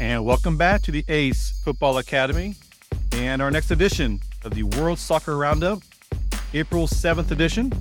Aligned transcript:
And 0.00 0.24
welcome 0.24 0.56
back 0.56 0.82
to 0.82 0.92
the 0.92 1.04
ACE 1.08 1.60
Football 1.64 1.98
Academy 1.98 2.54
and 3.10 3.42
our 3.42 3.50
next 3.50 3.72
edition 3.72 4.20
of 4.44 4.54
the 4.54 4.62
World 4.62 4.96
Soccer 4.96 5.36
Roundup, 5.36 5.80
April 6.54 6.86
7th 6.86 7.32
edition. 7.32 7.72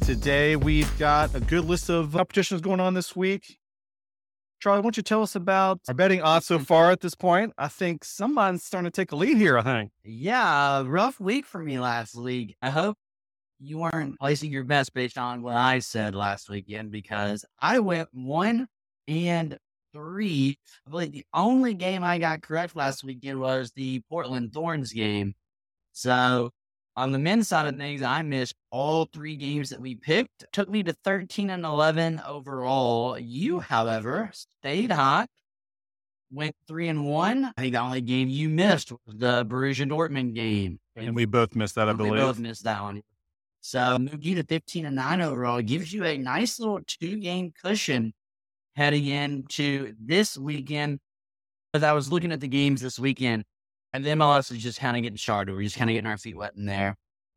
Today 0.00 0.56
we've 0.56 0.90
got 0.98 1.34
a 1.34 1.40
good 1.40 1.66
list 1.66 1.90
of 1.90 2.12
competitions 2.12 2.62
going 2.62 2.80
on 2.80 2.94
this 2.94 3.14
week. 3.14 3.58
Charlie, 4.60 4.78
why 4.78 4.84
don't 4.84 4.96
you 4.96 5.02
tell 5.02 5.22
us 5.22 5.36
about 5.36 5.80
our 5.86 5.92
betting 5.92 6.22
odds 6.22 6.46
so 6.46 6.58
far 6.58 6.90
at 6.90 7.00
this 7.00 7.14
point? 7.14 7.52
I 7.58 7.68
think 7.68 8.04
someone's 8.04 8.64
starting 8.64 8.90
to 8.90 8.96
take 8.96 9.12
a 9.12 9.16
lead 9.16 9.36
here, 9.36 9.58
I 9.58 9.62
think. 9.62 9.90
Yeah, 10.02 10.82
rough 10.86 11.20
week 11.20 11.44
for 11.44 11.58
me 11.58 11.78
last 11.78 12.16
week. 12.16 12.56
I 12.62 12.70
hope 12.70 12.96
you 13.60 13.76
weren't 13.80 14.18
placing 14.18 14.50
your 14.50 14.64
bets 14.64 14.88
based 14.88 15.18
on 15.18 15.42
what 15.42 15.56
I 15.56 15.80
said 15.80 16.14
last 16.14 16.48
weekend 16.48 16.90
because 16.90 17.44
I 17.60 17.80
went 17.80 18.08
one 18.12 18.66
and 19.06 19.58
three. 19.92 20.58
I 20.86 20.90
believe 20.90 21.12
the 21.12 21.26
only 21.34 21.74
game 21.74 22.02
I 22.04 22.18
got 22.18 22.42
correct 22.42 22.76
last 22.76 23.04
weekend 23.04 23.40
was 23.40 23.72
the 23.72 24.00
Portland 24.08 24.52
Thorns 24.52 24.92
game. 24.92 25.34
So 25.92 26.50
on 26.96 27.12
the 27.12 27.18
men's 27.18 27.48
side 27.48 27.66
of 27.66 27.76
things, 27.76 28.02
I 28.02 28.22
missed 28.22 28.54
all 28.70 29.04
three 29.06 29.36
games 29.36 29.70
that 29.70 29.80
we 29.80 29.94
picked. 29.94 30.44
Took 30.52 30.68
me 30.68 30.82
to 30.82 30.92
13 31.04 31.50
and 31.50 31.64
11 31.64 32.20
overall. 32.26 33.18
You, 33.18 33.60
however, 33.60 34.30
stayed 34.32 34.90
hot. 34.90 35.28
Went 36.30 36.54
three 36.66 36.88
and 36.88 37.06
one. 37.06 37.46
I 37.56 37.60
think 37.60 37.72
the 37.72 37.80
only 37.80 38.00
game 38.02 38.28
you 38.28 38.48
missed 38.50 38.92
was 39.06 39.16
the 39.16 39.46
Borussia 39.46 39.88
Dortmund 39.88 40.34
game. 40.34 40.78
And 40.94 41.14
we 41.14 41.24
both 41.24 41.54
missed 41.56 41.76
that, 41.76 41.88
I 41.88 41.92
We 41.92 41.96
believe. 41.98 42.20
both 42.20 42.38
missed 42.38 42.64
that 42.64 42.82
one. 42.82 43.02
So 43.60 43.98
moved 43.98 44.24
you 44.24 44.34
to 44.36 44.42
15 44.44 44.86
and 44.86 44.96
9 44.96 45.20
overall. 45.20 45.62
Gives 45.62 45.92
you 45.92 46.04
a 46.04 46.18
nice 46.18 46.58
little 46.58 46.80
two 46.86 47.16
game 47.18 47.52
cushion 47.62 48.12
heading 48.78 49.06
into 49.06 49.92
this 50.00 50.38
weekend. 50.38 51.00
As 51.74 51.82
I 51.82 51.92
was 51.92 52.12
looking 52.12 52.30
at 52.30 52.40
the 52.40 52.46
games 52.46 52.80
this 52.80 52.96
weekend, 52.96 53.44
and 53.92 54.04
the 54.04 54.10
MLS 54.10 54.52
is 54.52 54.58
just 54.58 54.78
kind 54.78 54.96
of 54.96 55.02
getting 55.02 55.16
started. 55.16 55.52
We're 55.52 55.64
just 55.64 55.76
kind 55.76 55.90
of 55.90 55.94
getting 55.94 56.08
our 56.08 56.16
feet 56.16 56.36
wet 56.36 56.54
in 56.56 56.64
there. 56.64 56.94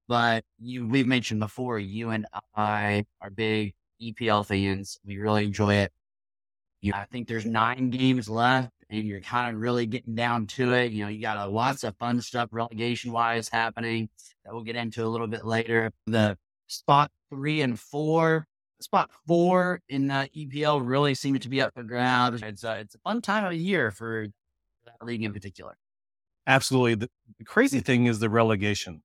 But 0.07 0.43
you, 0.59 0.87
we've 0.87 1.07
mentioned 1.07 1.39
before, 1.39 1.79
you 1.79 2.11
and 2.11 2.27
I 2.55 3.05
are 3.21 3.31
big 3.31 3.73
EPL 3.99 4.45
fans. 4.45 4.99
We 5.03 5.17
really 5.17 5.45
enjoy 5.45 5.73
it. 5.75 5.91
You, 6.81 6.93
I 6.93 7.05
think 7.11 7.27
there's 7.27 7.45
nine 7.45 7.89
games 7.89 8.29
left, 8.29 8.69
and 8.91 9.03
you're 9.03 9.21
kind 9.21 9.55
of 9.55 9.59
really 9.59 9.87
getting 9.87 10.13
down 10.13 10.45
to 10.47 10.73
it. 10.73 10.91
You 10.91 11.05
know, 11.05 11.09
you 11.09 11.21
got 11.21 11.37
a, 11.37 11.49
lots 11.49 11.83
of 11.83 11.97
fun 11.97 12.21
stuff 12.21 12.49
relegation 12.51 13.11
wise 13.11 13.49
happening 13.49 14.09
that 14.45 14.53
we'll 14.53 14.63
get 14.63 14.75
into 14.75 15.03
a 15.03 15.09
little 15.09 15.27
bit 15.27 15.43
later. 15.43 15.91
The 16.05 16.37
spot 16.67 17.09
three 17.31 17.61
and 17.61 17.79
four, 17.79 18.45
spot 18.83 19.09
four 19.27 19.81
in 19.89 20.07
the 20.07 20.29
EPL 20.35 20.81
really 20.85 21.13
seem 21.15 21.37
to 21.39 21.49
be 21.49 21.61
up 21.61 21.73
for 21.73 21.83
grabs. 21.83 22.41
It's 22.41 22.63
a, 22.63 22.79
it's 22.79 22.95
a 22.95 22.99
fun 22.99 23.21
time 23.21 23.45
of 23.45 23.53
year 23.53 23.91
for 23.91 24.27
that 24.85 25.05
league 25.05 25.23
in 25.23 25.33
particular. 25.33 25.77
Absolutely. 26.47 26.95
The, 26.95 27.09
the 27.37 27.45
crazy 27.45 27.79
thing 27.79 28.07
is 28.07 28.19
the 28.19 28.29
relegation. 28.29 29.03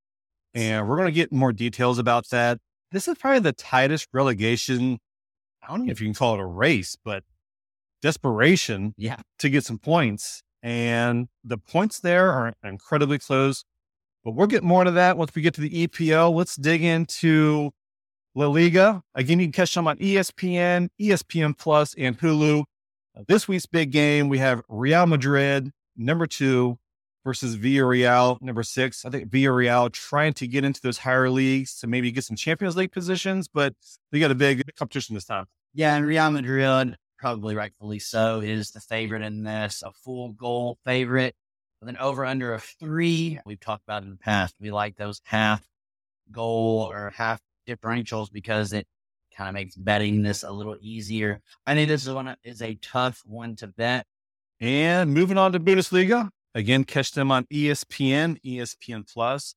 And 0.54 0.88
we're 0.88 0.96
going 0.96 1.08
to 1.08 1.12
get 1.12 1.32
more 1.32 1.52
details 1.52 1.98
about 1.98 2.28
that. 2.30 2.58
This 2.92 3.08
is 3.08 3.18
probably 3.18 3.40
the 3.40 3.52
tightest 3.52 4.08
relegation. 4.12 4.98
I 5.62 5.68
don't 5.68 5.84
know 5.84 5.90
if 5.92 6.00
you 6.00 6.06
can 6.06 6.14
call 6.14 6.34
it 6.34 6.40
a 6.40 6.46
race, 6.46 6.96
but 7.04 7.24
desperation 8.02 8.94
Yeah. 8.96 9.16
to 9.38 9.48
get 9.50 9.64
some 9.64 9.78
points. 9.78 10.42
And 10.62 11.28
the 11.44 11.58
points 11.58 12.00
there 12.00 12.32
are 12.32 12.54
incredibly 12.64 13.18
close. 13.18 13.64
But 14.24 14.32
we'll 14.32 14.46
get 14.48 14.64
more 14.64 14.82
to 14.84 14.90
that 14.92 15.16
once 15.16 15.34
we 15.34 15.42
get 15.42 15.54
to 15.54 15.60
the 15.60 15.86
EPL. 15.86 16.34
Let's 16.34 16.56
dig 16.56 16.82
into 16.82 17.70
La 18.36 18.48
Liga. 18.48 19.02
Again, 19.14 19.40
you 19.40 19.46
can 19.46 19.52
catch 19.52 19.72
them 19.72 19.88
on 19.88 19.96
ESPN, 19.96 20.90
ESPN 21.00 21.56
Plus, 21.56 21.94
and 21.96 22.18
Hulu. 22.18 22.64
Uh, 23.16 23.22
this 23.26 23.48
week's 23.48 23.64
big 23.64 23.90
game, 23.90 24.28
we 24.28 24.36
have 24.36 24.60
Real 24.68 25.06
Madrid, 25.06 25.70
number 25.96 26.26
two, 26.26 26.78
versus 27.24 27.56
Villarreal, 27.56 28.36
number 28.42 28.62
six. 28.62 29.06
I 29.06 29.10
think 29.10 29.30
Villarreal 29.30 29.90
trying 29.90 30.34
to 30.34 30.46
get 30.46 30.64
into 30.64 30.82
those 30.82 30.98
higher 30.98 31.30
leagues 31.30 31.80
to 31.80 31.86
maybe 31.86 32.12
get 32.12 32.24
some 32.24 32.36
Champions 32.36 32.76
League 32.76 32.92
positions, 32.92 33.48
but 33.48 33.72
they 34.12 34.20
got 34.20 34.30
a 34.30 34.34
big 34.34 34.62
competition 34.76 35.14
this 35.14 35.24
time. 35.24 35.46
Yeah, 35.72 35.96
and 35.96 36.06
Real 36.06 36.30
Madrid, 36.30 36.94
probably 37.18 37.54
rightfully 37.54 38.00
so, 38.00 38.40
is 38.40 38.70
the 38.70 38.80
favorite 38.80 39.22
in 39.22 39.44
this, 39.44 39.82
a 39.82 39.92
full 39.92 40.32
goal 40.32 40.76
favorite 40.84 41.34
with 41.80 41.88
an 41.88 41.96
over 41.96 42.26
under 42.26 42.52
of 42.52 42.62
three. 42.62 43.40
We've 43.46 43.58
talked 43.58 43.84
about 43.84 44.02
in 44.02 44.10
the 44.10 44.16
past. 44.16 44.56
We 44.60 44.70
like 44.70 44.96
those 44.96 45.22
half 45.24 45.66
goal 46.30 46.86
or 46.92 47.14
half 47.16 47.40
differentials 47.66 48.30
because 48.32 48.72
it 48.72 48.86
kind 49.36 49.48
of 49.48 49.54
makes 49.54 49.76
betting 49.76 50.22
this 50.22 50.42
a 50.42 50.50
little 50.50 50.76
easier. 50.80 51.40
I 51.66 51.74
think 51.74 51.88
this 51.88 52.06
is 52.06 52.12
one 52.12 52.36
is 52.42 52.62
a 52.62 52.74
tough 52.76 53.22
one 53.26 53.56
to 53.56 53.66
bet. 53.66 54.06
And 54.60 55.12
moving 55.12 55.36
on 55.36 55.52
to 55.52 55.60
Bundesliga, 55.60 56.30
again, 56.54 56.84
catch 56.84 57.12
them 57.12 57.30
on 57.30 57.44
ESPN, 57.52 58.38
ESPN 58.42 59.12
Plus. 59.12 59.54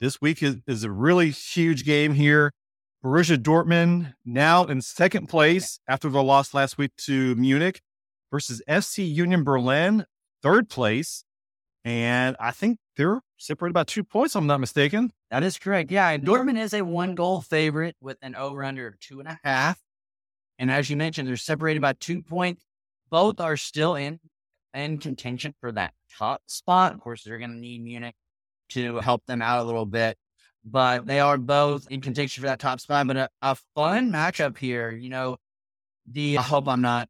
This 0.00 0.20
week 0.20 0.42
is, 0.42 0.56
is 0.66 0.82
a 0.82 0.90
really 0.90 1.30
huge 1.30 1.84
game 1.84 2.14
here. 2.14 2.52
Borussia 3.04 3.36
Dortmund 3.36 4.14
now 4.24 4.64
in 4.64 4.80
second 4.80 5.28
place 5.28 5.78
after 5.86 6.08
their 6.08 6.22
loss 6.22 6.54
last 6.54 6.78
week 6.78 6.90
to 6.96 7.34
Munich 7.36 7.80
versus 8.32 8.62
FC 8.68 9.08
Union 9.08 9.44
Berlin, 9.44 10.06
third 10.42 10.68
place. 10.68 11.24
And 11.84 12.34
I 12.40 12.50
think 12.50 12.78
they're 12.96 13.20
separated 13.36 13.74
by 13.74 13.84
two 13.84 14.04
points, 14.04 14.34
I'm 14.34 14.46
not 14.46 14.60
mistaken. 14.60 15.10
That 15.30 15.42
is 15.42 15.58
correct. 15.58 15.90
Yeah, 15.90 16.16
Dortmund 16.16 16.60
is 16.60 16.74
a 16.74 16.82
one 16.82 17.14
goal 17.14 17.40
favorite 17.40 17.96
with 18.00 18.18
an 18.22 18.34
over 18.34 18.62
under 18.64 18.86
of 18.86 18.98
two 19.00 19.20
and 19.20 19.28
a 19.28 19.38
half. 19.42 19.80
And 20.58 20.70
as 20.70 20.88
you 20.88 20.96
mentioned, 20.96 21.28
they're 21.28 21.36
separated 21.36 21.80
by 21.80 21.94
two 21.94 22.22
points. 22.22 22.64
Both 23.10 23.40
are 23.40 23.56
still 23.56 23.96
in 23.96 24.20
in 24.72 24.98
contention 24.98 25.54
for 25.60 25.72
that 25.72 25.94
top 26.18 26.42
spot. 26.46 26.94
Of 26.94 27.00
course, 27.00 27.22
they're 27.22 27.38
going 27.38 27.52
to 27.52 27.58
need 27.58 27.82
Munich 27.82 28.14
to 28.70 28.98
help 28.98 29.24
them 29.26 29.42
out 29.42 29.60
a 29.60 29.64
little 29.64 29.86
bit, 29.86 30.16
but 30.64 31.06
they 31.06 31.20
are 31.20 31.38
both 31.38 31.86
in 31.90 32.00
contention 32.00 32.42
for 32.42 32.48
that 32.48 32.60
top 32.60 32.80
spot. 32.80 33.06
But 33.06 33.16
a, 33.16 33.28
a 33.42 33.56
fun 33.74 34.10
matchup 34.12 34.58
here. 34.58 34.90
You 34.90 35.10
know, 35.10 35.36
the 36.06 36.38
I 36.38 36.42
hope 36.42 36.68
I'm 36.68 36.80
not 36.80 37.08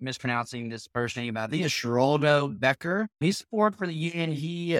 mispronouncing 0.00 0.68
this 0.68 0.86
person 0.86 1.22
think 1.24 1.64
it's 1.64 1.74
Sheraldo 1.74 2.58
Becker. 2.58 3.08
He 3.20 3.32
scored 3.32 3.76
for 3.76 3.86
the 3.86 3.94
Union. 3.94 4.32
He 4.32 4.78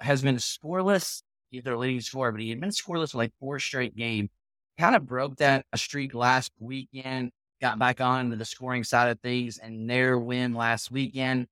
has 0.00 0.22
been 0.22 0.36
scoreless. 0.36 1.22
He's 1.50 1.62
their 1.62 1.76
leading 1.76 2.00
scorer, 2.00 2.32
but 2.32 2.40
he 2.40 2.50
had 2.50 2.60
been 2.60 2.70
scoreless 2.70 3.14
like 3.14 3.32
four 3.40 3.58
straight 3.58 3.96
games. 3.96 4.30
Kind 4.78 4.96
of 4.96 5.06
broke 5.06 5.36
that 5.36 5.64
uh, 5.72 5.76
streak 5.76 6.14
last 6.14 6.52
weekend. 6.58 7.30
Got 7.60 7.78
back 7.78 8.00
on 8.00 8.30
to 8.30 8.36
the 8.36 8.44
scoring 8.44 8.84
side 8.84 9.08
of 9.08 9.20
things, 9.20 9.58
and 9.58 9.88
their 9.88 10.18
win 10.18 10.52
last 10.54 10.90
weekend. 10.90 11.46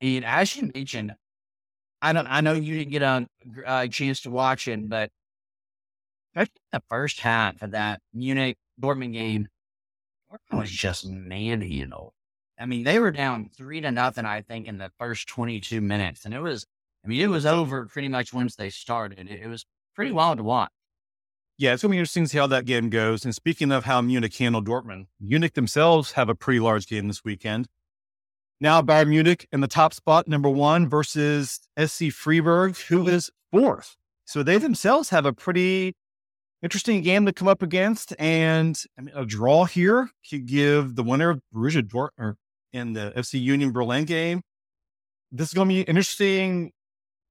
And 0.00 0.24
as 0.24 0.54
you 0.54 0.70
mentioned, 0.72 1.14
I 2.00 2.12
don't. 2.12 2.28
I 2.28 2.40
know 2.40 2.52
you 2.52 2.78
didn't 2.78 2.92
get 2.92 3.02
a, 3.02 3.26
a 3.64 3.68
uh, 3.68 3.86
chance 3.88 4.20
to 4.20 4.30
watch 4.30 4.68
it, 4.68 4.88
but 4.88 5.10
the 6.34 6.82
first 6.88 7.20
half 7.20 7.60
of 7.62 7.72
that 7.72 8.00
Munich 8.14 8.56
Dortmund 8.80 9.14
game 9.14 9.48
Dortmund 10.30 10.60
was 10.60 10.70
just 10.70 11.06
manhandled. 11.06 12.12
I 12.58 12.66
mean, 12.66 12.84
they 12.84 12.98
were 12.98 13.10
down 13.10 13.50
three 13.56 13.80
to 13.80 13.90
nothing, 13.90 14.24
I 14.24 14.42
think, 14.42 14.66
in 14.66 14.78
the 14.78 14.90
first 14.98 15.28
22 15.28 15.80
minutes. 15.80 16.24
And 16.24 16.34
it 16.34 16.40
was, 16.40 16.66
I 17.04 17.08
mean, 17.08 17.20
it 17.20 17.28
was 17.28 17.46
over 17.46 17.86
pretty 17.86 18.08
much 18.08 18.32
once 18.32 18.56
they 18.56 18.70
started. 18.70 19.18
It, 19.18 19.40
it 19.42 19.48
was 19.48 19.64
pretty 19.94 20.12
wild 20.12 20.38
to 20.38 20.44
watch. 20.44 20.70
Yeah, 21.56 21.72
it's 21.72 21.82
going 21.82 21.90
to 21.90 21.94
be 21.94 21.98
interesting 21.98 22.24
to 22.24 22.28
see 22.28 22.38
how 22.38 22.46
that 22.46 22.66
game 22.66 22.88
goes. 22.88 23.24
And 23.24 23.34
speaking 23.34 23.72
of 23.72 23.84
how 23.84 24.00
Munich 24.00 24.36
handled 24.36 24.68
Dortmund, 24.68 25.06
Munich 25.20 25.54
themselves 25.54 26.12
have 26.12 26.28
a 26.28 26.34
pretty 26.34 26.60
large 26.60 26.86
game 26.86 27.08
this 27.08 27.24
weekend. 27.24 27.66
Now 28.60 28.80
Bayern 28.82 29.08
Munich 29.08 29.48
in 29.52 29.60
the 29.60 29.68
top 29.68 29.92
spot, 29.92 30.28
number 30.28 30.48
one, 30.48 30.88
versus 30.88 31.60
SC 31.84 32.10
Freiburg, 32.12 32.76
who 32.76 33.08
is 33.08 33.30
fourth. 33.50 33.96
So 34.24 34.42
they 34.42 34.58
themselves 34.58 35.10
have 35.10 35.26
a 35.26 35.32
pretty 35.32 35.94
interesting 36.62 37.02
game 37.02 37.26
to 37.26 37.32
come 37.32 37.48
up 37.48 37.62
against. 37.62 38.14
And 38.18 38.80
I 38.98 39.02
mean, 39.02 39.14
a 39.16 39.24
draw 39.24 39.64
here 39.64 40.10
could 40.28 40.46
give 40.46 40.96
the 40.96 41.02
winner 41.02 41.30
of 41.30 41.40
Borussia 41.54 41.82
Dortmund 41.82 42.34
in 42.72 42.92
the 42.92 43.12
FC 43.16 43.40
Union 43.40 43.72
Berlin 43.72 44.04
game. 44.04 44.42
This 45.32 45.48
is 45.48 45.54
going 45.54 45.68
to 45.68 45.74
be 45.74 45.80
an 45.80 45.88
interesting 45.88 46.72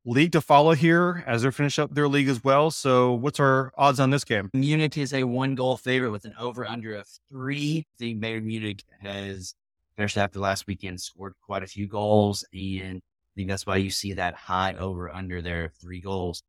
league 0.08 0.32
to 0.32 0.40
follow 0.40 0.72
here 0.72 1.24
as 1.28 1.42
they 1.42 1.52
finish 1.52 1.78
up 1.78 1.94
their 1.94 2.08
league 2.08 2.30
as 2.30 2.44
well. 2.44 2.72
So, 2.72 3.14
what's 3.14 3.40
our 3.40 3.72
odds 3.78 4.00
on 4.00 4.10
this 4.10 4.24
game? 4.24 4.50
Munich 4.54 4.98
is 4.98 5.14
a 5.14 5.26
one 5.26 5.54
goal 5.54 5.76
favorite 5.76 6.12
with 6.12 6.26
an 6.26 6.34
over 6.40 6.66
under 6.66 6.96
of 6.96 7.08
three. 7.30 7.86
The 8.00 8.16
Bayern 8.16 8.44
Munich 8.44 8.84
has 9.02 9.54
finished 9.98 10.18
after 10.18 10.40
last 10.40 10.66
weekend, 10.66 11.02
scored 11.02 11.34
quite 11.46 11.62
a 11.62 11.68
few 11.68 11.88
goals. 11.88 12.46
And 12.54 12.98
I 12.98 13.32
think 13.36 13.50
that's 13.50 13.66
why 13.66 13.76
you 13.76 13.90
see 13.90 14.14
that 14.14 14.34
high 14.34 14.76
over 14.76 15.14
under 15.14 15.42
there 15.42 15.66
of 15.66 15.74
three 15.74 16.00
goals. 16.00 16.42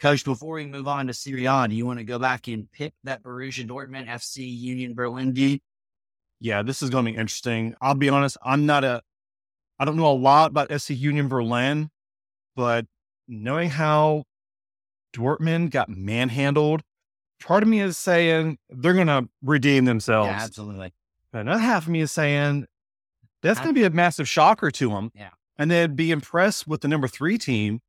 Coach, 0.00 0.24
before 0.24 0.54
we 0.54 0.66
move 0.66 0.88
on 0.88 1.06
to 1.06 1.14
Serie 1.14 1.46
A, 1.46 1.68
do 1.68 1.76
you 1.76 1.86
want 1.86 2.00
to 2.00 2.04
go 2.04 2.18
back 2.18 2.48
and 2.48 2.70
pick 2.72 2.92
that 3.04 3.22
Borussia 3.22 3.66
Dortmund 3.66 4.08
FC 4.08 4.38
Union 4.38 4.92
Berlin 4.92 5.32
game? 5.32 5.60
Yeah, 6.40 6.62
this 6.62 6.82
is 6.82 6.90
going 6.90 7.06
to 7.06 7.12
be 7.12 7.16
interesting. 7.16 7.76
I'll 7.80 7.94
be 7.94 8.08
honest, 8.08 8.36
I'm 8.44 8.66
not 8.66 8.82
a, 8.82 9.02
I 9.78 9.84
don't 9.84 9.96
know 9.96 10.10
a 10.10 10.12
lot 10.12 10.50
about 10.50 10.78
SC 10.78 10.90
Union 10.90 11.28
Berlin, 11.28 11.90
but 12.56 12.86
knowing 13.28 13.70
how 13.70 14.24
Dortmund 15.14 15.70
got 15.70 15.88
manhandled, 15.88 16.82
part 17.40 17.62
of 17.62 17.68
me 17.68 17.80
is 17.80 17.96
saying 17.96 18.58
they're 18.70 18.94
going 18.94 19.06
to 19.06 19.28
redeem 19.42 19.84
themselves. 19.84 20.28
Yeah, 20.28 20.42
absolutely. 20.42 20.92
But 21.32 21.42
another 21.42 21.60
half 21.60 21.84
of 21.84 21.88
me 21.88 22.00
is 22.00 22.12
saying 22.12 22.66
That's 23.42 23.60
going 23.60 23.74
to 23.74 23.78
be 23.78 23.84
a 23.84 23.90
massive 23.90 24.28
shocker 24.28 24.70
to 24.70 24.88
them. 24.90 25.10
Yeah. 25.14 25.30
And 25.56 25.70
then 25.70 25.94
be 25.94 26.10
impressed 26.10 26.66
with 26.66 26.80
the 26.80 26.88
number 26.88 27.06
three 27.06 27.38
team. 27.38 27.80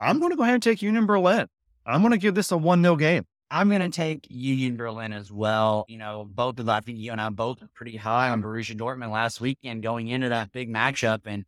I'm 0.00 0.20
going 0.20 0.30
to 0.30 0.36
go 0.36 0.42
ahead 0.42 0.54
and 0.54 0.62
take 0.62 0.82
Union 0.82 1.06
Berlin. 1.06 1.46
I'm 1.86 2.02
going 2.02 2.12
to 2.12 2.18
give 2.18 2.34
this 2.34 2.52
a 2.52 2.56
1 2.56 2.82
0 2.82 2.96
game. 2.96 3.26
I'm 3.50 3.68
going 3.68 3.80
to 3.80 3.88
take 3.88 4.26
Union 4.30 4.76
Berlin 4.76 5.12
as 5.12 5.32
well. 5.32 5.84
You 5.88 5.98
know, 5.98 6.24
both 6.30 6.60
of 6.60 6.68
I 6.68 6.80
think 6.80 6.98
you 6.98 7.10
and 7.10 7.20
I 7.20 7.30
both 7.30 7.62
are 7.62 7.68
pretty 7.74 7.96
high 7.96 8.28
on 8.28 8.42
Borussia 8.42 8.76
Dortmund 8.76 9.10
last 9.10 9.40
weekend 9.40 9.82
going 9.82 10.06
into 10.08 10.28
that 10.28 10.52
big 10.52 10.72
matchup 10.72 11.22
and 11.24 11.44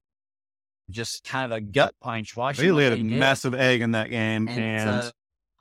just 0.91 1.25
kind 1.25 1.51
of 1.51 1.57
a 1.57 1.61
gut 1.61 1.95
punch. 2.01 2.37
Watching 2.37 2.65
They 2.65 2.73
what 2.73 2.79
laid 2.79 3.01
a 3.01 3.03
massive 3.05 3.55
egg 3.55 3.81
in 3.81 3.93
that 3.93 4.11
game. 4.11 4.49
and, 4.49 4.59
And, 4.61 4.91
uh, 4.91 5.11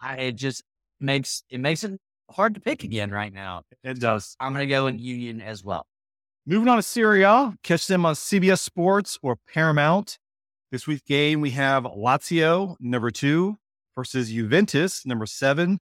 I, 0.02 0.16
it 0.18 0.36
just 0.36 0.64
makes 1.00 1.44
it 1.50 1.60
makes 1.60 1.84
it 1.84 2.00
hard 2.30 2.56
to 2.56 2.60
pick 2.62 2.84
again 2.84 3.12
right 3.12 3.34
now. 3.34 3.64
it 3.84 4.00
does. 4.00 4.36
I'm 4.40 4.54
going 4.54 4.68
to 4.68 4.74
go 4.74 4.88
in 4.88 5.00
Union 5.00 5.42
as 5.42 5.64
well. 5.64 5.86
Moving 6.46 6.68
on 6.70 6.78
to 6.78 6.82
Serie 6.82 7.22
A, 7.24 7.54
catch 7.64 7.86
them 7.88 8.06
on 8.06 8.16
CBS 8.16 8.60
Sports 8.60 9.20
or 9.22 9.38
Paramount. 9.54 10.18
This 10.72 10.88
week's 10.88 11.04
game, 11.04 11.42
we 11.42 11.52
have 11.52 11.84
Lazio, 11.84 12.78
number 12.80 13.12
two, 13.12 13.58
versus 13.96 14.32
Juventus, 14.32 15.06
number 15.06 15.26
seven. 15.26 15.80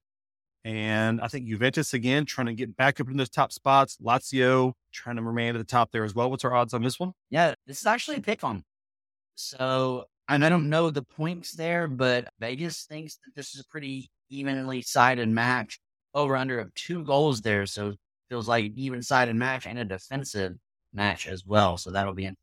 And 0.65 1.21
I 1.23 1.29
think 1.29 1.47
Juventus, 1.47 1.95
again, 1.95 2.27
trying 2.27 2.49
to 2.49 2.53
get 2.53 2.77
back 2.77 3.01
up 3.01 3.09
in 3.09 3.17
those 3.17 3.31
top 3.31 3.53
spots. 3.53 3.97
Lazio 4.05 4.73
trying 4.93 5.17
to 5.17 5.23
remain 5.23 5.55
at 5.55 5.59
the 5.59 5.65
top 5.65 5.91
there 5.93 6.05
as 6.05 6.15
well. 6.15 6.29
What's 6.31 6.45
our 6.45 6.55
odds 6.55 6.75
on 6.75 6.83
this 6.83 7.01
one? 7.01 7.13
Yeah, 7.31 7.55
this 7.67 7.81
is 7.81 7.87
actually 7.87 8.19
a 8.19 8.21
pick 8.21 8.45
'em. 8.45 8.63
So, 9.41 10.05
and 10.29 10.45
I 10.45 10.49
don't 10.49 10.69
know 10.69 10.91
the 10.91 11.03
points 11.03 11.53
there, 11.53 11.89
but 11.89 12.29
Vegas 12.39 12.85
thinks 12.85 13.19
that 13.25 13.35
this 13.35 13.55
is 13.55 13.61
a 13.61 13.69
pretty 13.69 14.11
evenly 14.29 14.83
sided 14.83 15.29
match. 15.29 15.81
Over 16.13 16.37
under 16.37 16.59
of 16.59 16.75
two 16.75 17.05
goals 17.05 17.41
there. 17.41 17.67
So, 17.67 17.95
feels 18.29 18.49
like 18.49 18.65
an 18.65 18.73
even 18.77 19.03
sided 19.03 19.37
match 19.37 19.67
and 19.67 19.79
a 19.79 19.85
defensive 19.85 20.55
match 20.93 21.29
as 21.29 21.47
well. 21.47 21.77
So, 21.77 21.91
that'll 21.91 22.15
be 22.15 22.25
in. 22.25 22.37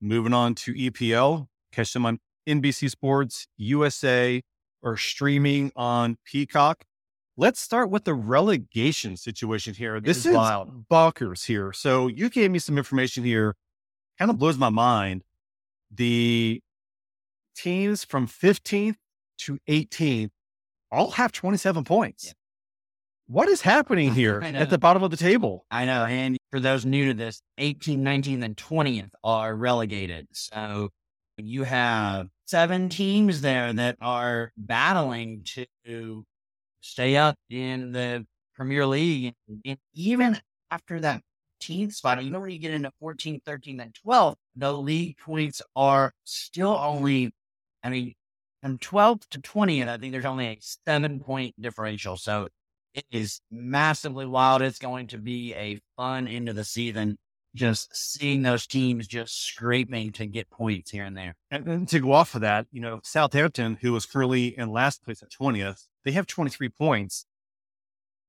Moving 0.00 0.32
on 0.32 0.54
to 0.56 0.74
EPL, 0.74 1.48
catch 1.72 1.92
them 1.92 2.06
on 2.06 2.20
NBC 2.48 2.88
Sports, 2.88 3.48
USA, 3.56 4.40
or 4.82 4.96
streaming 4.96 5.72
on 5.74 6.16
Peacock. 6.24 6.84
Let's 7.36 7.60
start 7.60 7.90
with 7.90 8.04
the 8.04 8.14
relegation 8.14 9.16
situation 9.16 9.74
here. 9.74 10.00
This 10.00 10.18
is 10.18 10.26
is 10.26 10.36
wild. 10.36 10.88
bonkers 10.88 11.46
here. 11.46 11.72
So 11.72 12.08
you 12.08 12.30
gave 12.30 12.50
me 12.50 12.58
some 12.58 12.78
information 12.78 13.22
here, 13.22 13.54
kind 14.18 14.30
of 14.30 14.38
blows 14.38 14.58
my 14.58 14.70
mind. 14.70 15.22
The 15.90 16.60
teams 17.56 18.04
from 18.04 18.26
15th 18.26 18.96
to 19.38 19.58
18th 19.68 20.30
all 20.90 21.12
have 21.12 21.32
27 21.32 21.84
points. 21.84 22.26
Yeah. 22.26 22.32
What 23.26 23.48
is 23.48 23.60
happening 23.60 24.14
here 24.14 24.40
at 24.42 24.70
the 24.70 24.78
bottom 24.78 25.02
of 25.02 25.10
the 25.10 25.16
table? 25.16 25.66
I 25.70 25.84
know. 25.84 26.04
And 26.04 26.38
for 26.50 26.60
those 26.60 26.84
new 26.86 27.06
to 27.06 27.14
this, 27.14 27.40
18, 27.58 28.02
19, 28.02 28.42
and 28.42 28.56
20th 28.56 29.10
are 29.22 29.54
relegated. 29.54 30.28
So, 30.32 30.90
you 31.40 31.62
have 31.62 32.28
seven 32.46 32.88
teams 32.88 33.42
there 33.42 33.72
that 33.72 33.96
are 34.00 34.50
battling 34.56 35.44
to 35.84 36.24
stay 36.80 37.16
up 37.16 37.36
in 37.48 37.92
the 37.92 38.26
Premier 38.54 38.86
League. 38.86 39.34
And 39.64 39.78
even 39.94 40.40
after 40.70 40.98
that 41.00 41.22
15th 41.60 41.94
spot, 41.94 42.22
even 42.22 42.40
when 42.40 42.50
you 42.50 42.58
get 42.58 42.74
into 42.74 42.90
14, 43.00 43.40
13, 43.44 43.80
and 43.80 43.94
12, 43.94 44.36
the 44.56 44.72
league 44.72 45.16
points 45.18 45.62
are 45.76 46.12
still 46.24 46.76
only, 46.76 47.32
I 47.82 47.90
mean, 47.90 48.14
from 48.62 48.78
12th 48.78 49.28
to 49.30 49.40
20th, 49.40 49.88
I 49.88 49.98
think 49.98 50.12
there's 50.12 50.24
only 50.24 50.46
a 50.46 50.58
seven 50.60 51.20
point 51.20 51.54
differential. 51.60 52.16
So 52.16 52.48
it 52.94 53.04
is 53.10 53.40
massively 53.50 54.26
wild. 54.26 54.62
It's 54.62 54.78
going 54.78 55.06
to 55.08 55.18
be 55.18 55.54
a 55.54 55.80
fun 55.96 56.26
end 56.26 56.48
of 56.48 56.56
the 56.56 56.64
season. 56.64 57.18
Just 57.54 57.96
seeing 57.96 58.42
those 58.42 58.66
teams 58.66 59.06
just 59.06 59.46
scraping 59.46 60.12
to 60.12 60.26
get 60.26 60.50
points 60.50 60.90
here 60.90 61.04
and 61.04 61.16
there. 61.16 61.34
And 61.50 61.88
to 61.88 61.98
go 61.98 62.12
off 62.12 62.34
of 62.34 62.42
that, 62.42 62.66
you 62.70 62.80
know, 62.80 63.00
Southampton, 63.02 63.78
who 63.80 63.92
was 63.92 64.06
currently 64.06 64.58
in 64.58 64.70
last 64.70 65.02
place 65.02 65.22
at 65.22 65.30
20th, 65.30 65.86
they 66.04 66.12
have 66.12 66.26
23 66.26 66.68
points. 66.68 67.24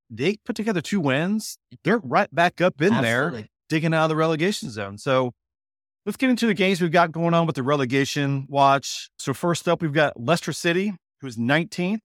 They 0.10 0.38
put 0.46 0.56
together 0.56 0.82
two 0.82 1.00
wins. 1.00 1.58
They're 1.84 2.00
right 2.00 2.34
back 2.34 2.62
up 2.62 2.82
in 2.82 2.94
there, 3.02 3.46
digging 3.70 3.94
out 3.94 4.04
of 4.06 4.10
the 4.10 4.16
relegation 4.16 4.70
zone. 4.72 4.98
So 4.98 5.34
let's 6.06 6.18
get 6.18 6.30
into 6.30 6.48
the 6.48 6.54
games 6.54 6.82
we've 6.82 6.92
got 6.92 7.12
going 7.12 7.34
on 7.34 7.46
with 7.46 7.56
the 7.56 7.64
relegation 7.64 8.46
watch. 8.50 9.10
So 9.20 9.34
first 9.34 9.68
up, 9.68 9.82
we've 9.82 9.94
got 9.94 10.20
Leicester 10.20 10.52
City, 10.54 10.94
who's 11.22 11.38
19th, 11.38 12.00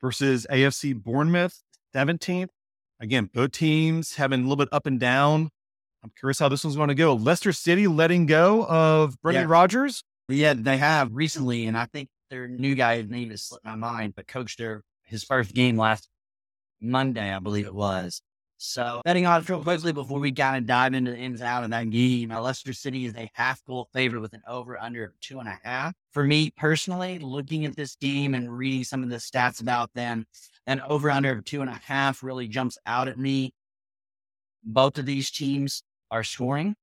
versus 0.00 0.46
AFC 0.50 0.94
Bournemouth, 0.94 1.62
17th. 1.94 2.48
Again, 2.98 3.30
both 3.32 3.52
teams 3.52 4.16
having 4.16 4.40
a 4.40 4.42
little 4.42 4.56
bit 4.56 4.68
up 4.72 4.86
and 4.86 4.98
down. 4.98 5.50
I'm 6.02 6.10
curious 6.18 6.38
how 6.38 6.48
this 6.48 6.64
one's 6.64 6.76
going 6.76 6.88
to 6.88 6.94
go. 6.94 7.14
Leicester 7.14 7.52
City 7.52 7.86
letting 7.86 8.26
go 8.26 8.64
of 8.66 9.20
Brendan 9.22 9.44
Yeah. 9.48 9.52
Rodgers. 9.52 10.02
Yeah, 10.28 10.54
they 10.56 10.78
have 10.78 11.10
recently, 11.12 11.66
and 11.66 11.76
I 11.78 11.86
think 11.86 12.08
their 12.30 12.48
new 12.48 12.74
guy's 12.74 13.08
name 13.08 13.30
has 13.30 13.42
slipped 13.42 13.64
my 13.64 13.76
mind, 13.76 14.14
but 14.16 14.26
coached 14.26 14.58
their 14.58 14.82
his 15.04 15.22
first 15.22 15.54
game 15.54 15.76
last 15.76 16.08
Monday, 16.80 17.32
I 17.32 17.38
believe 17.38 17.66
it 17.66 17.74
was. 17.74 18.22
So 18.58 19.02
betting 19.04 19.26
odds 19.26 19.48
real 19.50 19.62
quickly 19.62 19.92
before 19.92 20.18
we 20.18 20.32
kind 20.32 20.56
of 20.56 20.66
dive 20.66 20.94
into 20.94 21.10
the 21.10 21.18
ins 21.18 21.40
and 21.40 21.48
out 21.48 21.64
of 21.64 21.70
that 21.70 21.90
game. 21.90 22.30
Leicester 22.30 22.72
City 22.72 23.04
is 23.04 23.14
a 23.14 23.30
half 23.34 23.62
goal 23.66 23.88
favorite 23.92 24.20
with 24.20 24.32
an 24.32 24.42
over 24.48 24.80
under 24.80 25.04
of 25.04 25.20
two 25.20 25.38
and 25.40 25.48
a 25.48 25.58
half. 25.62 25.92
For 26.12 26.24
me 26.24 26.50
personally, 26.56 27.18
looking 27.18 27.66
at 27.66 27.76
this 27.76 27.96
game 27.96 28.34
and 28.34 28.56
reading 28.56 28.84
some 28.84 29.02
of 29.02 29.10
the 29.10 29.16
stats 29.16 29.60
about 29.60 29.92
them, 29.92 30.26
an 30.66 30.80
over 30.80 31.10
under 31.10 31.32
of 31.32 31.44
two 31.44 31.60
and 31.60 31.68
a 31.68 31.80
half 31.84 32.22
really 32.22 32.48
jumps 32.48 32.78
out 32.86 33.08
at 33.08 33.18
me. 33.18 33.52
Both 34.64 34.98
of 34.98 35.04
these 35.04 35.30
teams 35.30 35.82
are 36.10 36.24
scoring, 36.24 36.76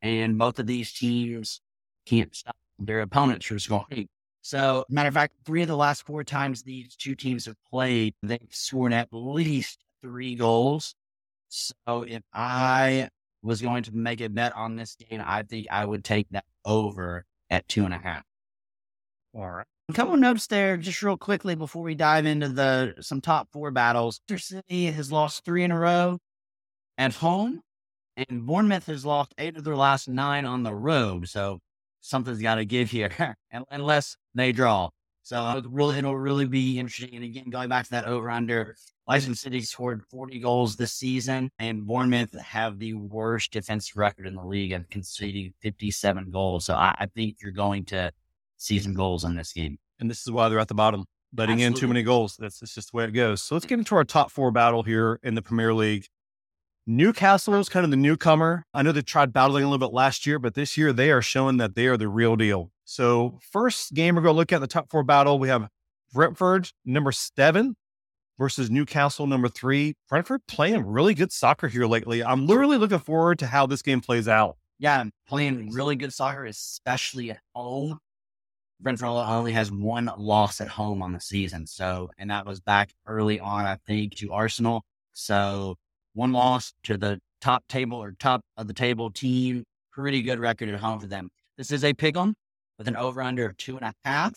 and 0.00 0.38
both 0.38 0.58
of 0.58 0.66
these 0.66 0.92
teams 0.92 1.60
can't 2.06 2.34
stop 2.34 2.56
their 2.78 3.02
opponents 3.02 3.44
from 3.46 3.58
scoring. 3.58 4.08
So, 4.42 4.84
matter 4.88 5.08
of 5.08 5.14
fact, 5.14 5.34
three 5.44 5.62
of 5.62 5.68
the 5.68 5.76
last 5.76 6.04
four 6.04 6.24
times 6.24 6.62
these 6.62 6.96
two 6.96 7.14
teams 7.14 7.46
have 7.46 7.56
played, 7.70 8.14
they've 8.24 8.40
scored 8.50 8.92
at 8.92 9.08
least 9.12 9.78
three 10.02 10.34
goals. 10.34 10.94
So, 11.48 12.02
if 12.02 12.22
I 12.32 13.08
was 13.42 13.62
going 13.62 13.84
to 13.84 13.92
make 13.92 14.20
a 14.20 14.28
bet 14.28 14.54
on 14.56 14.74
this 14.74 14.96
game, 14.96 15.22
I 15.24 15.44
think 15.44 15.68
I 15.70 15.84
would 15.84 16.04
take 16.04 16.26
that 16.30 16.44
over 16.64 17.24
at 17.50 17.68
two 17.68 17.84
and 17.84 17.94
a 17.94 17.98
half. 17.98 18.24
All 19.32 19.48
right. 19.48 19.66
A 19.88 19.92
couple 19.92 20.14
of 20.14 20.20
notes 20.20 20.46
there, 20.48 20.76
just 20.76 21.02
real 21.02 21.16
quickly 21.16 21.54
before 21.54 21.82
we 21.82 21.94
dive 21.94 22.26
into 22.26 22.48
the 22.48 22.94
some 23.00 23.20
top 23.20 23.48
four 23.52 23.70
battles. 23.70 24.20
City 24.36 24.86
has 24.86 25.12
lost 25.12 25.44
three 25.44 25.62
in 25.64 25.70
a 25.70 25.78
row 25.78 26.18
at 26.98 27.14
home, 27.14 27.60
and 28.16 28.46
Bournemouth 28.46 28.86
has 28.86 29.04
lost 29.04 29.34
eight 29.38 29.56
of 29.56 29.64
their 29.64 29.76
last 29.76 30.08
nine 30.08 30.46
on 30.46 30.62
the 30.62 30.74
road. 30.74 31.28
So 31.28 31.60
something's 32.02 32.42
got 32.42 32.56
to 32.56 32.66
give 32.66 32.90
here, 32.90 33.36
un- 33.52 33.64
unless 33.70 34.16
they 34.34 34.52
draw. 34.52 34.90
So 35.22 35.40
uh, 35.40 35.58
it 35.58 35.64
really, 35.68 35.98
it'll 35.98 36.16
really 36.16 36.46
be 36.46 36.78
interesting. 36.78 37.14
And 37.14 37.24
again, 37.24 37.48
going 37.48 37.68
back 37.68 37.84
to 37.84 37.90
that 37.92 38.04
over 38.06 38.28
under, 38.28 38.76
Leicester 39.08 39.34
City 39.34 39.60
scored 39.62 40.02
40 40.10 40.40
goals 40.40 40.76
this 40.76 40.92
season, 40.92 41.50
and 41.58 41.86
Bournemouth 41.86 42.38
have 42.40 42.78
the 42.78 42.94
worst 42.94 43.52
defensive 43.52 43.96
record 43.96 44.26
in 44.26 44.34
the 44.34 44.44
league 44.44 44.72
and 44.72 44.88
conceding 44.90 45.54
57 45.60 46.30
goals. 46.30 46.66
So 46.66 46.74
I, 46.74 46.94
I 46.98 47.06
think 47.06 47.36
you're 47.40 47.52
going 47.52 47.84
to 47.86 48.12
see 48.58 48.78
some 48.78 48.94
goals 48.94 49.24
in 49.24 49.34
this 49.34 49.52
game. 49.52 49.78
And 50.00 50.10
this 50.10 50.22
is 50.22 50.30
why 50.30 50.48
they're 50.48 50.58
at 50.58 50.68
the 50.68 50.74
bottom, 50.74 51.04
letting 51.36 51.60
in 51.60 51.74
too 51.74 51.88
many 51.88 52.02
goals. 52.02 52.36
That's, 52.36 52.58
that's 52.58 52.74
just 52.74 52.90
the 52.90 52.96
way 52.96 53.04
it 53.04 53.12
goes. 53.12 53.42
So 53.42 53.54
let's 53.54 53.66
get 53.66 53.78
into 53.78 53.94
our 53.94 54.04
top 54.04 54.30
four 54.30 54.50
battle 54.50 54.82
here 54.82 55.20
in 55.22 55.34
the 55.34 55.42
Premier 55.42 55.72
League. 55.72 56.06
Newcastle 56.86 57.54
is 57.54 57.68
kind 57.68 57.84
of 57.84 57.90
the 57.90 57.96
newcomer. 57.96 58.64
I 58.74 58.82
know 58.82 58.90
they 58.90 59.02
tried 59.02 59.32
battling 59.32 59.62
a 59.62 59.68
little 59.68 59.86
bit 59.86 59.94
last 59.94 60.26
year, 60.26 60.40
but 60.40 60.54
this 60.54 60.76
year 60.76 60.92
they 60.92 61.12
are 61.12 61.22
showing 61.22 61.56
that 61.58 61.76
they 61.76 61.86
are 61.86 61.96
the 61.96 62.08
real 62.08 62.34
deal. 62.34 62.72
So, 62.84 63.38
first 63.40 63.94
game 63.94 64.16
we're 64.16 64.22
going 64.22 64.34
to 64.34 64.36
look 64.36 64.52
at 64.52 64.60
the 64.60 64.66
top 64.66 64.90
four 64.90 65.04
battle. 65.04 65.38
We 65.38 65.48
have 65.48 65.68
Brentford, 66.12 66.70
number 66.84 67.12
seven, 67.12 67.76
versus 68.36 68.68
Newcastle, 68.68 69.28
number 69.28 69.48
three. 69.48 69.94
Brentford 70.08 70.40
playing 70.48 70.84
really 70.84 71.14
good 71.14 71.30
soccer 71.30 71.68
here 71.68 71.86
lately. 71.86 72.24
I'm 72.24 72.48
literally 72.48 72.78
looking 72.78 72.98
forward 72.98 73.38
to 73.38 73.46
how 73.46 73.66
this 73.66 73.82
game 73.82 74.00
plays 74.00 74.26
out. 74.26 74.56
Yeah, 74.80 75.04
playing 75.28 75.70
really 75.70 75.94
good 75.94 76.12
soccer, 76.12 76.44
especially 76.44 77.30
at 77.30 77.38
home. 77.54 78.00
Brentford 78.80 79.06
only 79.06 79.52
has 79.52 79.70
one 79.70 80.10
loss 80.18 80.60
at 80.60 80.66
home 80.66 81.00
on 81.00 81.12
the 81.12 81.20
season. 81.20 81.68
So, 81.68 82.10
and 82.18 82.30
that 82.32 82.44
was 82.44 82.58
back 82.58 82.90
early 83.06 83.38
on, 83.38 83.64
I 83.66 83.76
think, 83.86 84.16
to 84.16 84.32
Arsenal. 84.32 84.82
So, 85.12 85.76
one 86.14 86.32
loss 86.32 86.72
to 86.84 86.96
the 86.96 87.18
top 87.40 87.64
table 87.68 88.02
or 88.02 88.12
top 88.12 88.42
of 88.56 88.66
the 88.68 88.74
table 88.74 89.10
team. 89.10 89.64
Pretty 89.92 90.22
good 90.22 90.38
record 90.38 90.68
at 90.68 90.80
home 90.80 91.00
for 91.00 91.06
them. 91.06 91.28
This 91.56 91.70
is 91.70 91.84
a 91.84 91.92
pick 91.92 92.16
'em 92.16 92.34
with 92.78 92.88
an 92.88 92.96
over 92.96 93.22
under 93.22 93.46
of 93.46 93.56
two 93.56 93.76
and 93.76 93.84
a 93.86 93.92
half. 94.04 94.34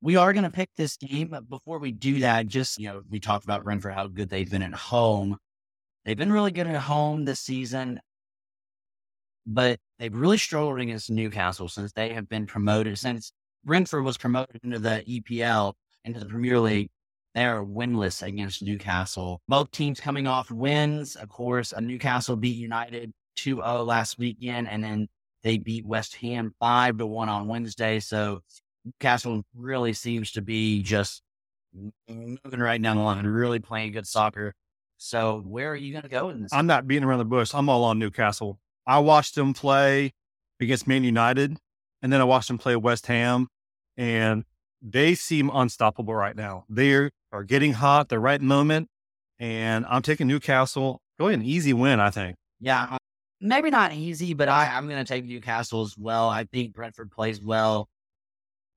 We 0.00 0.16
are 0.16 0.32
going 0.32 0.44
to 0.44 0.50
pick 0.50 0.70
this 0.76 0.96
game, 0.96 1.28
but 1.28 1.48
before 1.48 1.78
we 1.78 1.90
do 1.90 2.20
that, 2.20 2.46
just, 2.46 2.78
you 2.78 2.88
know, 2.88 3.02
we 3.10 3.18
talked 3.18 3.44
about 3.44 3.64
Brentford, 3.64 3.94
how 3.94 4.06
good 4.06 4.28
they've 4.28 4.50
been 4.50 4.62
at 4.62 4.74
home. 4.74 5.38
They've 6.04 6.16
been 6.16 6.32
really 6.32 6.52
good 6.52 6.66
at 6.68 6.76
home 6.82 7.24
this 7.24 7.40
season 7.40 8.00
but 9.46 9.78
they've 9.98 10.14
really 10.14 10.38
struggled 10.38 10.80
against 10.80 11.10
Newcastle 11.10 11.68
since 11.68 11.92
they 11.92 12.12
have 12.12 12.28
been 12.28 12.46
promoted. 12.46 12.98
Since 12.98 13.32
Brentford 13.64 14.04
was 14.04 14.18
promoted 14.18 14.60
into 14.62 14.78
the 14.78 15.04
EPL, 15.08 15.74
into 16.04 16.20
the 16.20 16.26
Premier 16.26 16.58
League, 16.58 16.88
they 17.36 17.44
are 17.44 17.62
winless 17.62 18.26
against 18.26 18.62
Newcastle. 18.62 19.42
Both 19.46 19.70
teams 19.70 20.00
coming 20.00 20.26
off 20.26 20.50
wins. 20.50 21.16
Of 21.16 21.28
course, 21.28 21.72
a 21.72 21.82
Newcastle 21.82 22.34
beat 22.34 22.56
United 22.56 23.12
2 23.36 23.56
0 23.56 23.82
last 23.84 24.18
weekend, 24.18 24.68
and 24.68 24.82
then 24.82 25.06
they 25.42 25.58
beat 25.58 25.84
West 25.84 26.16
Ham 26.16 26.54
5 26.60 26.96
to 26.96 27.06
1 27.06 27.28
on 27.28 27.46
Wednesday. 27.46 28.00
So 28.00 28.40
Newcastle 28.86 29.42
really 29.54 29.92
seems 29.92 30.32
to 30.32 30.40
be 30.40 30.82
just 30.82 31.22
moving 32.08 32.38
right 32.60 32.80
down 32.80 32.96
the 32.96 33.02
line, 33.02 33.26
really 33.26 33.58
playing 33.58 33.92
good 33.92 34.06
soccer. 34.06 34.54
So 34.96 35.42
where 35.44 35.70
are 35.70 35.76
you 35.76 35.92
going 35.92 36.04
to 36.04 36.08
go 36.08 36.30
in 36.30 36.42
this? 36.42 36.54
I'm 36.54 36.66
not 36.66 36.88
beating 36.88 37.04
around 37.04 37.18
the 37.18 37.26
bush. 37.26 37.52
I'm 37.52 37.68
all 37.68 37.84
on 37.84 37.98
Newcastle. 37.98 38.58
I 38.86 39.00
watched 39.00 39.34
them 39.34 39.52
play 39.52 40.14
against 40.58 40.86
Man 40.86 41.04
United, 41.04 41.58
and 42.00 42.10
then 42.10 42.22
I 42.22 42.24
watched 42.24 42.48
them 42.48 42.56
play 42.56 42.76
West 42.76 43.08
Ham, 43.08 43.48
and 43.98 44.44
they 44.80 45.14
seem 45.14 45.50
unstoppable 45.52 46.14
right 46.14 46.34
now. 46.36 46.64
They 46.70 47.10
are 47.36 47.44
getting 47.44 47.74
hot, 47.74 48.08
the 48.08 48.18
right 48.18 48.40
moment, 48.40 48.88
and 49.38 49.84
I'm 49.86 50.02
taking 50.02 50.26
Newcastle. 50.26 51.00
Really 51.18 51.34
an 51.34 51.42
easy 51.42 51.72
win, 51.72 52.00
I 52.00 52.10
think. 52.10 52.36
Yeah, 52.60 52.88
uh, 52.92 52.98
maybe 53.40 53.70
not 53.70 53.92
easy, 53.92 54.32
but 54.32 54.48
I, 54.48 54.74
I'm 54.74 54.88
going 54.88 55.04
to 55.04 55.08
take 55.08 55.24
Newcastle 55.26 55.82
as 55.82 55.96
well. 55.98 56.28
I 56.30 56.44
think 56.44 56.72
Brentford 56.72 57.10
plays 57.10 57.40
well. 57.40 57.88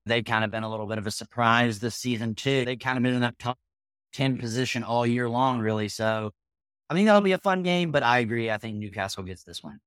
They've 0.06 0.26
kind 0.26 0.44
of 0.44 0.52
been 0.52 0.64
a 0.64 0.70
little 0.70 0.88
bit 0.88 0.98
of 0.98 1.08
a 1.08 1.12
surprise 1.12 1.80
this 1.80 1.96
season 1.96 2.36
too. 2.36 2.66
They've 2.66 2.80
kind 2.80 2.98
of 2.98 3.04
been 3.04 3.14
in 3.14 3.22
that 3.22 3.40
top 3.40 3.58
ten 4.12 4.38
position 4.38 4.84
all 4.84 5.08
year 5.08 5.30
long, 5.30 5.60
really. 5.60 5.88
So 5.88 6.32
I 6.90 6.94
think 6.94 7.06
that'll 7.06 7.22
be 7.22 7.32
a 7.32 7.38
fun 7.38 7.64
game. 7.64 7.92
But 7.92 8.04
I 8.04 8.20
agree. 8.20 8.52
I 8.52 8.58
think 8.58 8.78
Newcastle 8.78 9.24
gets 9.24 9.44
this 9.44 9.64
one. 9.64 9.80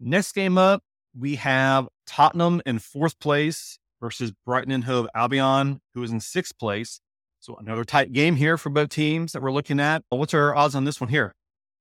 Next 0.00 0.32
game 0.32 0.58
up, 0.58 0.82
we 1.16 1.36
have 1.36 1.88
Tottenham 2.06 2.62
in 2.66 2.78
fourth 2.80 3.18
place 3.20 3.78
versus 4.00 4.32
Brighton 4.46 4.72
and 4.72 4.84
Hove 4.84 5.08
Albion, 5.14 5.80
who 5.94 6.02
is 6.02 6.10
in 6.10 6.20
sixth 6.20 6.58
place. 6.58 7.00
So 7.40 7.56
another 7.56 7.84
tight 7.84 8.12
game 8.12 8.36
here 8.36 8.58
for 8.58 8.68
both 8.68 8.90
teams 8.90 9.32
that 9.32 9.40
we're 9.40 9.50
looking 9.50 9.80
at. 9.80 10.04
What's 10.10 10.34
our 10.34 10.54
odds 10.54 10.74
on 10.74 10.84
this 10.84 11.00
one 11.00 11.08
here? 11.08 11.34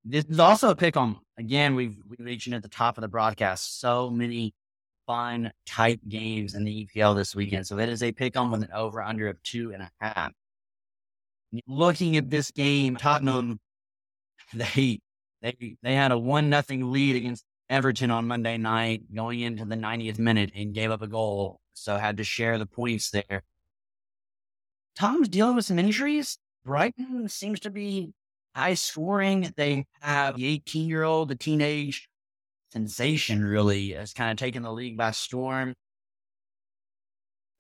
This 0.06 0.24
is 0.26 0.40
also 0.40 0.70
a 0.70 0.76
pick 0.76 0.96
'em. 0.96 1.20
Again, 1.38 1.76
we've 1.76 1.98
we 2.08 2.16
mentioned 2.18 2.56
at 2.56 2.64
the 2.64 2.70
top 2.70 2.98
of 2.98 3.02
the 3.02 3.10
broadcast 3.10 3.82
so 3.82 4.10
many 4.10 4.54
fun 5.06 5.52
tight 5.66 6.08
games 6.08 6.56
in 6.56 6.64
the 6.64 6.86
EPL 6.86 7.14
this 7.14 7.36
weekend. 7.36 7.68
So 7.68 7.78
it 7.78 7.90
is 7.90 8.02
a 8.02 8.14
pick 8.14 8.38
'em 8.38 8.52
with 8.52 8.64
an 8.64 8.72
over 8.74 9.02
under 9.04 9.28
of 9.28 9.42
two 9.44 9.74
and 9.74 9.84
a 9.84 9.92
half. 10.00 10.32
Looking 11.68 12.16
at 12.16 12.30
this 12.30 12.52
game, 12.52 12.96
Tottenham, 12.96 13.60
they 14.54 15.00
they 15.42 15.78
they 15.84 15.94
had 15.94 16.14
a 16.14 16.18
one 16.18 16.50
nothing 16.50 16.92
lead 16.92 17.18
against 17.18 17.44
Everton 17.70 18.12
on 18.12 18.28
Monday 18.28 18.58
night, 18.58 19.14
going 19.14 19.42
into 19.42 19.66
the 19.66 19.76
90th 19.76 20.20
minute 20.20 20.52
and 20.56 20.74
gave 20.74 20.90
up 20.90 21.02
a 21.02 21.08
goal. 21.08 21.60
So 21.74 21.98
had 21.98 22.18
to 22.18 22.24
share 22.24 22.58
the 22.58 22.66
points 22.66 23.12
there. 23.12 23.44
Tom's 25.00 25.30
dealing 25.30 25.56
with 25.56 25.64
some 25.64 25.80
injuries. 25.80 26.38
Brighton 26.66 27.30
seems 27.30 27.62
to 27.62 27.70
be 27.70 28.12
high 28.54 28.74
scoring. 28.74 29.54
They 29.56 29.86
have 30.02 30.36
the 30.36 30.46
18 30.46 30.90
year 30.90 31.04
old, 31.04 31.30
the 31.30 31.36
teenage 31.36 32.10
sensation, 32.74 33.44
really, 33.44 33.92
has 33.94 34.14
kind 34.14 34.30
of 34.30 34.38
taken 34.38 34.62
the 34.62 34.74
league 34.74 34.98
by 34.98 35.12
storm. 35.12 35.74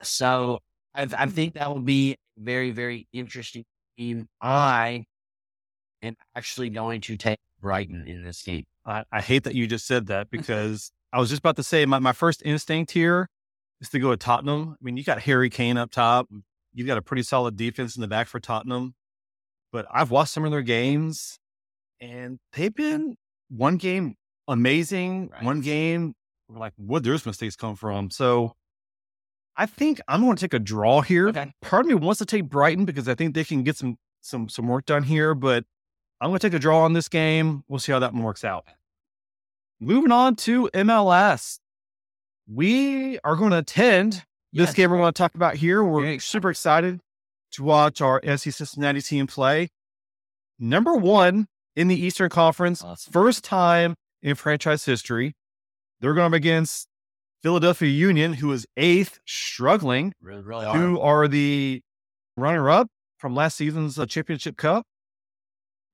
So 0.01 0.59
I, 0.93 1.03
I 1.03 1.05
mm. 1.05 1.31
think 1.31 1.53
that 1.53 1.69
will 1.69 1.79
be 1.81 2.17
very, 2.37 2.71
very 2.71 3.07
interesting 3.13 3.63
game. 3.97 4.27
I 4.41 5.05
am 6.01 6.15
actually 6.35 6.69
going 6.69 6.99
to 7.01 7.15
take 7.15 7.39
Brighton 7.61 8.05
in 8.05 8.21
this 8.21 8.43
game. 8.43 8.65
I, 8.85 9.05
I 9.13 9.21
hate 9.21 9.45
that 9.45 9.55
you 9.55 9.65
just 9.65 9.87
said 9.87 10.07
that 10.07 10.29
because 10.31 10.91
I 11.13 11.19
was 11.19 11.29
just 11.29 11.39
about 11.39 11.55
to 11.55 11.63
say 11.63 11.85
my, 11.85 11.99
my 11.99 12.13
first 12.13 12.41
instinct 12.43 12.91
here 12.91 13.29
is 13.79 13.87
to 13.91 13.99
go 13.99 14.09
with 14.09 14.19
Tottenham. 14.19 14.71
I 14.71 14.83
mean, 14.83 14.97
you 14.97 15.05
got 15.05 15.21
Harry 15.21 15.49
Kane 15.49 15.77
up 15.77 15.91
top. 15.91 16.27
You've 16.73 16.87
got 16.87 16.97
a 16.97 17.01
pretty 17.01 17.23
solid 17.23 17.55
defense 17.55 17.95
in 17.95 18.01
the 18.01 18.07
back 18.07 18.27
for 18.27 18.39
Tottenham. 18.39 18.93
But 19.71 19.85
I've 19.91 20.11
watched 20.11 20.31
some 20.31 20.45
of 20.45 20.51
their 20.51 20.61
games 20.61 21.39
and 22.01 22.39
they've 22.53 22.73
been 22.73 23.15
one 23.49 23.77
game 23.77 24.15
amazing, 24.47 25.29
right. 25.29 25.43
one 25.43 25.61
game 25.61 26.15
like 26.49 26.73
where 26.77 26.99
those 26.99 27.25
mistakes 27.25 27.55
come 27.55 27.75
from. 27.75 28.09
So 28.09 28.55
I 29.55 29.65
think 29.65 29.99
I'm 30.07 30.21
going 30.21 30.35
to 30.35 30.41
take 30.41 30.53
a 30.53 30.59
draw 30.59 31.01
here. 31.01 31.29
Okay. 31.29 31.51
Part 31.61 31.85
of 31.85 31.87
me 31.87 31.95
wants 31.95 32.19
to 32.19 32.25
take 32.25 32.45
Brighton 32.49 32.85
because 32.85 33.07
I 33.07 33.15
think 33.15 33.35
they 33.35 33.43
can 33.43 33.63
get 33.63 33.77
some 33.77 33.97
some 34.21 34.49
some 34.49 34.67
work 34.67 34.85
done 34.85 35.03
here, 35.03 35.35
but 35.35 35.65
I'm 36.21 36.29
going 36.29 36.39
to 36.39 36.47
take 36.47 36.55
a 36.55 36.59
draw 36.59 36.83
on 36.83 36.93
this 36.93 37.09
game. 37.09 37.63
We'll 37.67 37.79
see 37.79 37.91
how 37.91 37.99
that 37.99 38.13
one 38.13 38.23
works 38.23 38.43
out. 38.43 38.65
Moving 39.79 40.11
on 40.11 40.35
to 40.37 40.69
MLS. 40.73 41.59
We 42.51 43.19
are 43.23 43.35
going 43.35 43.51
to 43.51 43.59
attend 43.59 44.25
yes. 44.51 44.67
this 44.67 44.75
game 44.75 44.91
we're 44.91 44.97
going 44.97 45.13
to 45.13 45.17
talk 45.17 45.35
about 45.35 45.55
here. 45.55 45.83
We're 45.83 46.19
super 46.19 46.49
excited 46.49 46.99
to 47.51 47.63
watch 47.63 48.01
our 48.01 48.21
FC 48.21 48.53
Cincinnati 48.53 49.01
team 49.01 49.27
play. 49.27 49.69
Number 50.59 50.95
one 50.95 51.47
in 51.75 51.87
the 51.87 51.95
Eastern 51.95 52.29
Conference, 52.29 52.83
awesome. 52.83 53.11
first 53.11 53.43
time 53.43 53.95
in 54.21 54.35
franchise 54.35 54.85
history. 54.85 55.33
They're 56.01 56.13
going 56.13 56.27
up 56.27 56.33
against 56.33 56.87
Philadelphia 57.41 57.89
Union, 57.89 58.33
who 58.33 58.51
is 58.51 58.65
eighth, 58.77 59.19
struggling, 59.25 60.13
really, 60.21 60.41
really 60.41 60.65
who 60.77 60.99
are 60.99 61.27
the 61.27 61.81
runner 62.37 62.69
up 62.69 62.87
from 63.17 63.35
last 63.35 63.57
season's 63.57 63.97
uh, 63.97 64.05
championship 64.05 64.57
cup. 64.57 64.85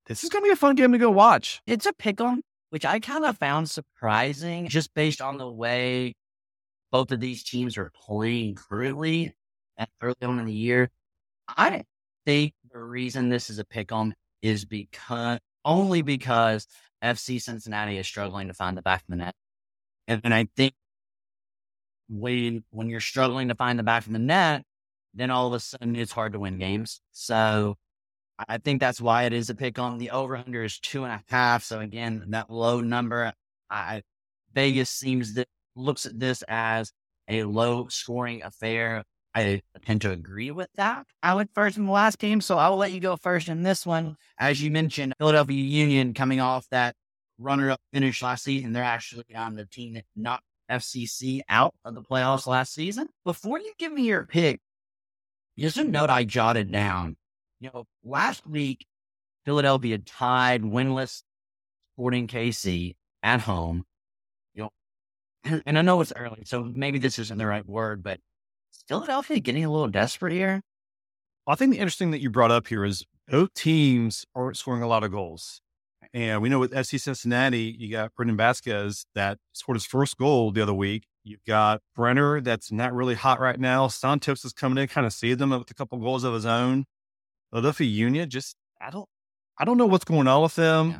This 0.07 0.23
is 0.23 0.29
going 0.29 0.43
to 0.43 0.47
be 0.47 0.53
a 0.53 0.55
fun 0.55 0.75
game 0.75 0.91
to 0.91 0.97
go 0.97 1.09
watch. 1.09 1.61
It's 1.65 1.85
a 1.85 1.93
pick 1.93 2.21
'em, 2.21 2.41
which 2.69 2.85
I 2.85 2.99
kind 2.99 3.25
of 3.25 3.37
found 3.37 3.69
surprising 3.69 4.67
just 4.67 4.93
based 4.93 5.21
on 5.21 5.37
the 5.37 5.49
way 5.49 6.13
both 6.95 7.11
of 7.11 7.19
these 7.19 7.43
teams 7.43 7.77
are 7.77 7.91
playing 7.93 8.55
currently 8.55 9.35
at 9.77 9.89
early 10.01 10.15
on 10.21 10.39
in 10.39 10.45
the 10.45 10.53
year. 10.53 10.89
I 11.45 11.83
think 12.25 12.53
the 12.71 12.79
reason 12.79 13.27
this 13.27 13.49
is 13.49 13.59
a 13.59 13.65
pick 13.65 13.91
'em 13.91 14.13
is 14.41 14.63
because 14.63 15.39
only 15.65 16.01
because 16.01 16.67
FC 17.01 17.37
Cincinnati 17.37 17.97
is 17.97 18.07
struggling 18.07 18.47
to 18.47 18.53
find 18.53 18.77
the 18.77 18.81
back 18.81 19.01
of 19.01 19.07
the 19.09 19.17
net. 19.17 19.35
And, 20.07 20.21
and 20.23 20.33
I 20.33 20.47
think 20.55 20.73
when 22.07 22.63
when 22.69 22.87
you're 22.87 23.01
struggling 23.01 23.49
to 23.49 23.55
find 23.55 23.77
the 23.77 23.83
back 23.83 24.07
of 24.07 24.13
the 24.13 24.19
net, 24.19 24.63
then 25.13 25.31
all 25.31 25.47
of 25.47 25.53
a 25.53 25.59
sudden 25.59 25.97
it's 25.97 26.13
hard 26.13 26.31
to 26.31 26.39
win 26.39 26.57
games. 26.59 27.01
So 27.11 27.75
I 28.39 28.57
think 28.59 28.79
that's 28.79 29.01
why 29.01 29.23
it 29.23 29.33
is 29.33 29.49
a 29.49 29.55
pick 29.55 29.77
'em 29.77 29.97
the 29.97 30.11
over 30.11 30.37
under 30.37 30.63
is 30.63 30.79
two 30.79 31.03
and 31.03 31.11
a 31.13 31.23
half. 31.27 31.65
So 31.65 31.81
again, 31.81 32.23
that 32.29 32.49
low 32.49 32.79
number, 32.79 33.33
I 33.69 34.03
Vegas 34.53 34.89
seems 34.89 35.33
that 35.33 35.49
looks 35.75 36.05
at 36.05 36.19
this 36.19 36.43
as 36.47 36.91
a 37.27 37.43
low 37.43 37.87
scoring 37.89 38.43
affair. 38.43 39.03
I 39.33 39.61
tend 39.85 40.01
to 40.01 40.11
agree 40.11 40.51
with 40.51 40.69
that. 40.75 41.05
I 41.21 41.33
went 41.33 41.51
first 41.53 41.77
in 41.77 41.85
the 41.85 41.91
last 41.91 42.19
game, 42.19 42.39
so 42.39 42.57
I'll 42.57 42.77
let 42.77 42.93
you 42.93 43.01
go 43.01 43.17
first 43.17 43.49
in 43.49 43.63
this 43.63 43.85
one. 43.85 44.15
As 44.39 44.61
you 44.61 44.71
mentioned, 44.71 45.13
Philadelphia 45.17 45.61
Union 45.61 46.13
coming 46.13 46.39
off 46.39 46.65
that 46.71 46.95
runner 47.37 47.71
up 47.71 47.81
finish 47.91 48.23
last 48.23 48.45
season. 48.45 48.71
They're 48.71 48.83
actually 48.83 49.25
on 49.35 49.55
the 49.55 49.65
team 49.65 49.95
that 49.95 50.05
knocked 50.15 50.45
FCC 50.71 51.41
out 51.49 51.73
of 51.83 51.95
the 51.95 52.01
playoffs 52.01 52.47
last 52.47 52.73
season. 52.73 53.09
Before 53.25 53.59
you 53.59 53.73
give 53.77 53.91
me 53.91 54.03
your 54.03 54.25
pick, 54.25 54.61
just 55.59 55.77
a 55.77 55.83
note 55.83 56.09
I 56.09 56.23
jotted 56.23 56.71
down. 56.71 57.17
You 57.59 57.71
know, 57.73 57.85
last 58.05 58.47
week, 58.47 58.85
Philadelphia 59.43 59.97
tied 59.97 60.63
winless 60.63 61.23
Sporting 61.93 62.27
KC 62.27 62.95
at 63.21 63.41
home. 63.41 63.83
And 65.65 65.77
I 65.77 65.81
know 65.81 66.01
it's 66.01 66.13
early, 66.15 66.43
so 66.45 66.63
maybe 66.63 66.99
this 66.99 67.19
isn't 67.19 67.37
the 67.37 67.45
right 67.45 67.67
word, 67.67 68.03
but 68.03 68.19
Philadelphia 68.87 69.39
getting 69.39 69.63
a 69.65 69.71
little 69.71 69.87
desperate 69.87 70.33
here? 70.33 70.61
I 71.47 71.55
think 71.55 71.71
the 71.71 71.79
interesting 71.79 72.11
that 72.11 72.21
you 72.21 72.29
brought 72.29 72.51
up 72.51 72.67
here 72.67 72.83
is 72.83 73.05
both 73.27 73.53
teams 73.53 74.25
aren't 74.35 74.57
scoring 74.57 74.81
a 74.81 74.87
lot 74.87 75.03
of 75.03 75.11
goals. 75.11 75.61
And 76.13 76.41
we 76.41 76.49
know 76.49 76.59
with 76.59 76.71
FC 76.71 76.99
Cincinnati, 76.99 77.75
you 77.77 77.91
got 77.91 78.13
Brandon 78.15 78.37
Vazquez 78.37 79.05
that 79.15 79.37
scored 79.53 79.75
his 79.75 79.85
first 79.85 80.17
goal 80.17 80.51
the 80.51 80.61
other 80.61 80.73
week. 80.73 81.07
You've 81.23 81.43
got 81.45 81.81
Brenner 81.95 82.41
that's 82.41 82.71
not 82.71 82.93
really 82.93 83.15
hot 83.15 83.39
right 83.39 83.59
now. 83.59 83.87
Santos 83.87 84.45
is 84.45 84.53
coming 84.53 84.81
in, 84.81 84.87
kind 84.87 85.07
of 85.07 85.13
saved 85.13 85.39
them 85.39 85.49
with 85.49 85.69
a 85.69 85.73
couple 85.73 85.97
goals 85.97 86.23
of 86.23 86.33
his 86.33 86.45
own. 86.45 86.85
Philadelphia 87.51 87.87
Union, 87.87 88.29
just 88.29 88.55
I 88.79 88.91
don't 88.91 89.09
I 89.57 89.65
don't 89.65 89.77
know 89.77 89.85
what's 89.85 90.05
going 90.05 90.27
on 90.27 90.43
with 90.43 90.55
them. 90.55 90.91
Yeah. 90.91 90.99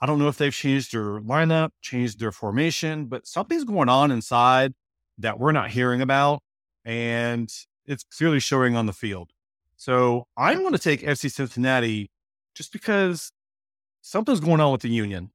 I 0.00 0.06
don't 0.06 0.18
know 0.18 0.28
if 0.28 0.36
they've 0.36 0.54
changed 0.54 0.92
their 0.92 1.20
lineup, 1.20 1.70
changed 1.80 2.20
their 2.20 2.32
formation, 2.32 3.06
but 3.06 3.26
something's 3.26 3.64
going 3.64 3.88
on 3.88 4.10
inside 4.10 4.74
that 5.18 5.38
we're 5.38 5.52
not 5.52 5.70
hearing 5.70 6.02
about 6.02 6.42
and 6.84 7.50
it's 7.86 8.04
clearly 8.04 8.40
showing 8.40 8.76
on 8.76 8.86
the 8.86 8.92
field. 8.92 9.30
So 9.76 10.26
I'm 10.36 10.60
going 10.60 10.72
to 10.72 10.78
take 10.78 11.02
FC 11.02 11.30
Cincinnati 11.30 12.10
just 12.54 12.72
because 12.72 13.32
something's 14.00 14.40
going 14.40 14.60
on 14.60 14.72
with 14.72 14.82
the 14.82 14.88
Union. 14.88 15.30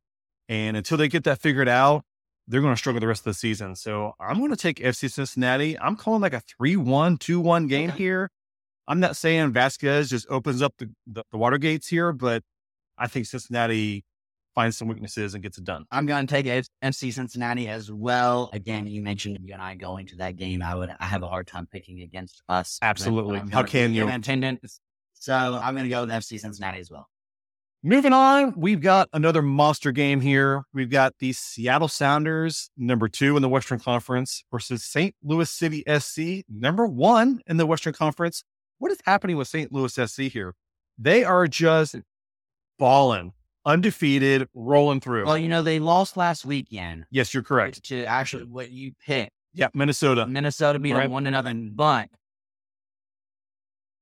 And 0.49 0.75
until 0.75 0.97
they 0.97 1.07
get 1.07 1.23
that 1.23 1.39
figured 1.39 1.69
out, 1.69 2.03
they're 2.47 2.61
going 2.61 2.73
to 2.73 2.77
struggle 2.77 2.99
the 2.99 3.07
rest 3.07 3.21
of 3.21 3.25
the 3.25 3.33
season. 3.33 3.75
So 3.75 4.13
I'm 4.19 4.39
going 4.39 4.51
to 4.51 4.57
take 4.57 4.77
FC 4.77 5.09
Cincinnati. 5.09 5.79
I'm 5.79 5.95
calling 5.95 6.21
like 6.21 6.33
a 6.33 6.41
3 6.41 6.75
1, 6.75 7.17
2 7.17 7.39
1 7.39 7.67
game 7.67 7.91
here. 7.91 8.29
I'm 8.87 8.99
not 8.99 9.15
saying 9.15 9.53
Vazquez 9.53 10.09
just 10.09 10.27
opens 10.29 10.61
up 10.61 10.73
the, 10.77 10.89
the, 11.07 11.23
the 11.31 11.37
water 11.37 11.57
gates 11.57 11.87
here, 11.87 12.11
but 12.11 12.43
I 12.97 13.07
think 13.07 13.25
Cincinnati 13.25 14.03
finds 14.55 14.77
some 14.77 14.88
weaknesses 14.88 15.34
and 15.34 15.43
gets 15.43 15.58
it 15.58 15.63
done. 15.63 15.86
I'm 15.91 16.05
going 16.05 16.27
to 16.27 16.34
take 16.34 16.46
FC 16.84 17.13
Cincinnati 17.13 17.67
as 17.67 17.91
well. 17.91 18.50
Again, 18.53 18.88
you 18.88 19.01
mentioned 19.01 19.39
you 19.43 19.53
and 19.53 19.62
I 19.62 19.75
going 19.75 20.08
to 20.08 20.17
that 20.17 20.36
game. 20.36 20.62
I 20.62 20.75
would 20.75 20.89
I 21.00 21.05
have 21.05 21.24
a 21.24 21.27
hard 21.27 21.48
time 21.48 21.67
picking 21.72 22.01
against 22.01 22.41
us. 22.50 22.79
Absolutely. 22.81 23.41
How 23.51 23.63
can 23.63 23.93
you? 23.93 24.08
attendance. 24.08 24.79
So 25.13 25.34
I'm 25.34 25.74
going 25.75 25.86
to 25.86 25.89
go 25.89 26.01
with 26.01 26.10
FC 26.10 26.39
Cincinnati 26.39 26.79
as 26.79 26.89
well. 26.89 27.08
Moving 27.84 28.13
on, 28.13 28.53
we've 28.55 28.79
got 28.79 29.10
another 29.12 29.41
monster 29.41 29.91
game 29.91 30.22
here. 30.22 30.63
We've 30.72 30.91
got 30.91 31.15
the 31.17 31.34
Seattle 31.34 31.88
Sounders, 31.88 32.70
number 32.77 33.08
two 33.08 33.36
in 33.36 33.41
the 33.41 33.50
Western 33.50 33.79
Conference, 33.79 34.43
versus 34.51 34.84
St. 34.84 35.15
Louis 35.24 35.50
City 35.50 35.84
SC, 35.98 36.46
number 36.48 36.86
one 36.86 37.41
in 37.48 37.58
the 37.58 37.65
Western 37.65 37.93
Conference. 37.93 38.43
What 38.77 38.91
is 38.91 39.00
happening 39.03 39.36
with 39.36 39.48
St. 39.48 39.72
Louis 39.72 39.91
SC 39.93 40.22
here? 40.22 40.53
They 41.00 41.24
are 41.24 41.48
just 41.48 41.96
balling, 42.77 43.34
undefeated, 43.65 44.47
rolling 44.53 44.99
through. 44.99 45.25
Well, 45.25 45.37
you 45.37 45.49
know, 45.49 45.61
they 45.61 45.79
lost 45.79 46.17
last 46.17 46.45
weekend 46.45 47.05
yes, 47.11 47.33
you're 47.33 47.43
correct. 47.43 47.83
to 47.85 48.05
actually 48.05 48.45
what 48.45 48.71
you 48.71 48.93
picked. 49.05 49.31
Yeah, 49.53 49.67
Minnesota. 49.73 50.25
Minnesota 50.25 50.79
beat 50.79 50.93
Right. 50.93 51.03
them 51.03 51.11
one 51.11 51.25
to 51.25 51.31
nothing, 51.31 51.71
but 51.75 52.09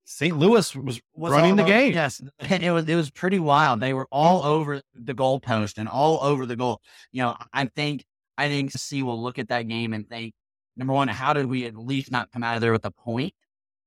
St. 0.05 0.35
Louis 0.35 0.75
was, 0.75 1.01
was 1.13 1.31
running 1.31 1.55
the 1.55 1.63
over- 1.63 1.71
game. 1.71 1.93
Yes, 1.93 2.21
and 2.39 2.63
it 2.63 2.71
was 2.71 2.87
it 2.87 2.95
was 2.95 3.11
pretty 3.11 3.39
wild. 3.39 3.79
They 3.79 3.93
were 3.93 4.07
all 4.11 4.41
mm. 4.41 4.45
over 4.45 4.81
the 4.95 5.13
goalpost 5.13 5.77
and 5.77 5.87
all 5.87 6.19
over 6.23 6.45
the 6.45 6.55
goal. 6.55 6.81
You 7.11 7.23
know, 7.23 7.37
I 7.53 7.65
think 7.65 8.05
I 8.37 8.47
think 8.47 8.71
C 8.71 9.03
will 9.03 9.21
look 9.21 9.37
at 9.37 9.49
that 9.49 9.67
game 9.67 9.93
and 9.93 10.07
think, 10.07 10.33
number 10.77 10.93
one, 10.93 11.09
how 11.09 11.33
did 11.33 11.45
we 11.45 11.65
at 11.65 11.75
least 11.75 12.11
not 12.11 12.31
come 12.31 12.43
out 12.43 12.55
of 12.55 12.61
there 12.61 12.71
with 12.71 12.85
a 12.85 12.91
point? 12.91 13.33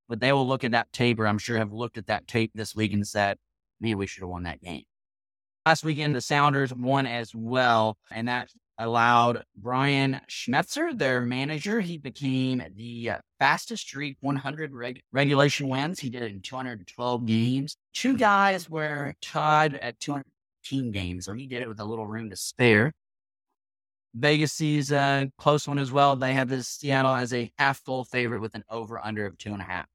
But 0.08 0.20
they 0.20 0.32
will 0.32 0.46
look 0.46 0.62
at 0.62 0.72
that 0.72 0.92
tape, 0.92 1.18
or 1.18 1.26
I'm 1.26 1.38
sure 1.38 1.56
have 1.56 1.72
looked 1.72 1.96
at 1.96 2.06
that 2.08 2.28
tape 2.28 2.52
this 2.54 2.74
week 2.74 2.92
and 2.92 3.06
said, 3.06 3.38
man, 3.80 3.96
we 3.98 4.06
should 4.06 4.22
have 4.22 4.30
won 4.30 4.42
that 4.42 4.60
game. 4.60 4.82
Last 5.64 5.84
weekend, 5.84 6.16
the 6.16 6.20
Sounders 6.20 6.74
won 6.74 7.06
as 7.06 7.32
well, 7.34 7.96
and 8.10 8.26
that 8.26 8.50
allowed 8.78 9.44
Brian 9.56 10.20
Schmetzer, 10.28 10.96
their 10.96 11.20
manager, 11.20 11.80
he 11.80 11.98
became 11.98 12.64
the 12.74 13.10
uh, 13.10 13.18
fastest 13.38 13.84
streak 13.84 14.16
100 14.20 14.72
reg- 14.72 15.02
regulation 15.12 15.68
wins. 15.68 16.00
He 16.00 16.10
did 16.10 16.22
it 16.22 16.32
in 16.32 16.40
212 16.40 17.26
games. 17.26 17.76
Two 17.94 18.16
guys 18.16 18.68
were 18.68 19.14
tied 19.22 19.74
at 19.74 20.00
215 20.00 20.90
games, 20.90 21.26
so 21.26 21.32
he 21.32 21.46
did 21.46 21.62
it 21.62 21.68
with 21.68 21.78
a 21.78 21.84
little 21.84 22.08
room 22.08 22.28
to 22.30 22.36
spare. 22.36 22.92
Vegas 24.14 24.52
sees 24.52 24.90
a 24.90 25.30
close 25.38 25.68
one 25.68 25.78
as 25.78 25.92
well. 25.92 26.16
They 26.16 26.34
have 26.34 26.48
this 26.48 26.66
Seattle 26.66 27.14
as 27.14 27.32
a 27.32 27.52
half 27.58 27.78
full 27.78 28.04
favorite 28.04 28.40
with 28.40 28.56
an 28.56 28.64
over 28.68 28.98
under 29.02 29.26
of 29.26 29.38
two 29.38 29.52
and 29.52 29.62
a 29.62 29.64
half. 29.64 29.86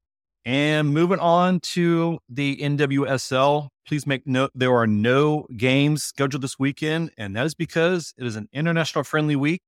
And 0.48 0.94
moving 0.94 1.18
on 1.18 1.60
to 1.60 2.20
the 2.26 2.56
NWSL, 2.56 3.68
please 3.86 4.06
make 4.06 4.26
note 4.26 4.50
there 4.54 4.74
are 4.74 4.86
no 4.86 5.46
games 5.54 6.02
scheduled 6.02 6.42
this 6.42 6.58
weekend, 6.58 7.10
and 7.18 7.36
that 7.36 7.44
is 7.44 7.54
because 7.54 8.14
it 8.16 8.24
is 8.24 8.34
an 8.34 8.48
international 8.50 9.04
friendly 9.04 9.36
week 9.36 9.60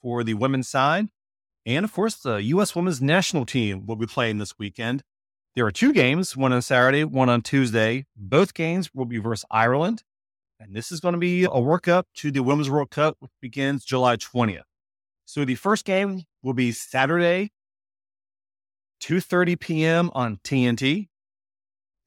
for 0.00 0.22
the 0.22 0.34
women's 0.34 0.68
side. 0.68 1.08
And 1.66 1.84
of 1.84 1.92
course, 1.92 2.14
the 2.14 2.36
U.S. 2.36 2.76
women's 2.76 3.02
national 3.02 3.44
team 3.44 3.86
will 3.86 3.96
be 3.96 4.06
playing 4.06 4.38
this 4.38 4.56
weekend. 4.56 5.02
There 5.56 5.66
are 5.66 5.72
two 5.72 5.92
games, 5.92 6.36
one 6.36 6.52
on 6.52 6.62
Saturday, 6.62 7.02
one 7.02 7.28
on 7.28 7.42
Tuesday. 7.42 8.06
Both 8.16 8.54
games 8.54 8.94
will 8.94 9.06
be 9.06 9.18
versus 9.18 9.44
Ireland. 9.50 10.04
And 10.60 10.76
this 10.76 10.92
is 10.92 11.00
going 11.00 11.14
to 11.14 11.18
be 11.18 11.42
a 11.42 11.48
workup 11.48 12.04
to 12.18 12.30
the 12.30 12.44
Women's 12.44 12.70
World 12.70 12.90
Cup, 12.90 13.16
which 13.18 13.32
begins 13.40 13.84
July 13.84 14.14
20th. 14.14 14.62
So 15.24 15.44
the 15.44 15.56
first 15.56 15.84
game 15.84 16.22
will 16.40 16.54
be 16.54 16.70
Saturday, 16.70 17.50
2.30 19.00 19.58
p.m. 19.58 20.10
on 20.14 20.38
TNT. 20.44 21.08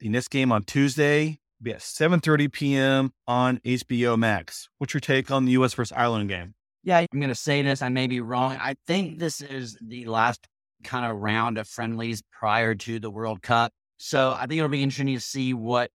The 0.00 0.08
next 0.08 0.28
game 0.28 0.52
on 0.52 0.64
Tuesday 0.64 1.38
will 1.58 1.64
be 1.64 1.72
at 1.72 1.80
7.30 1.80 2.52
p.m. 2.52 3.12
on 3.26 3.58
HBO 3.58 4.18
Max. 4.18 4.68
What's 4.78 4.94
your 4.94 5.00
take 5.00 5.30
on 5.30 5.44
the 5.44 5.52
U.S. 5.52 5.74
versus 5.74 5.92
Ireland 5.96 6.28
game? 6.28 6.54
Yeah, 6.82 6.98
I'm 6.98 7.20
going 7.20 7.28
to 7.28 7.34
say 7.34 7.62
this. 7.62 7.82
I 7.82 7.88
may 7.88 8.06
be 8.06 8.20
wrong. 8.20 8.58
I 8.60 8.76
think 8.86 9.18
this 9.18 9.40
is 9.40 9.78
the 9.80 10.04
last 10.04 10.46
kind 10.82 11.10
of 11.10 11.16
round 11.16 11.58
of 11.58 11.66
friendlies 11.66 12.22
prior 12.30 12.74
to 12.74 12.98
the 13.00 13.10
World 13.10 13.42
Cup. 13.42 13.72
So 13.96 14.32
I 14.32 14.46
think 14.46 14.58
it'll 14.58 14.68
be 14.68 14.82
interesting 14.82 15.14
to 15.14 15.20
see 15.20 15.54
what 15.54 15.90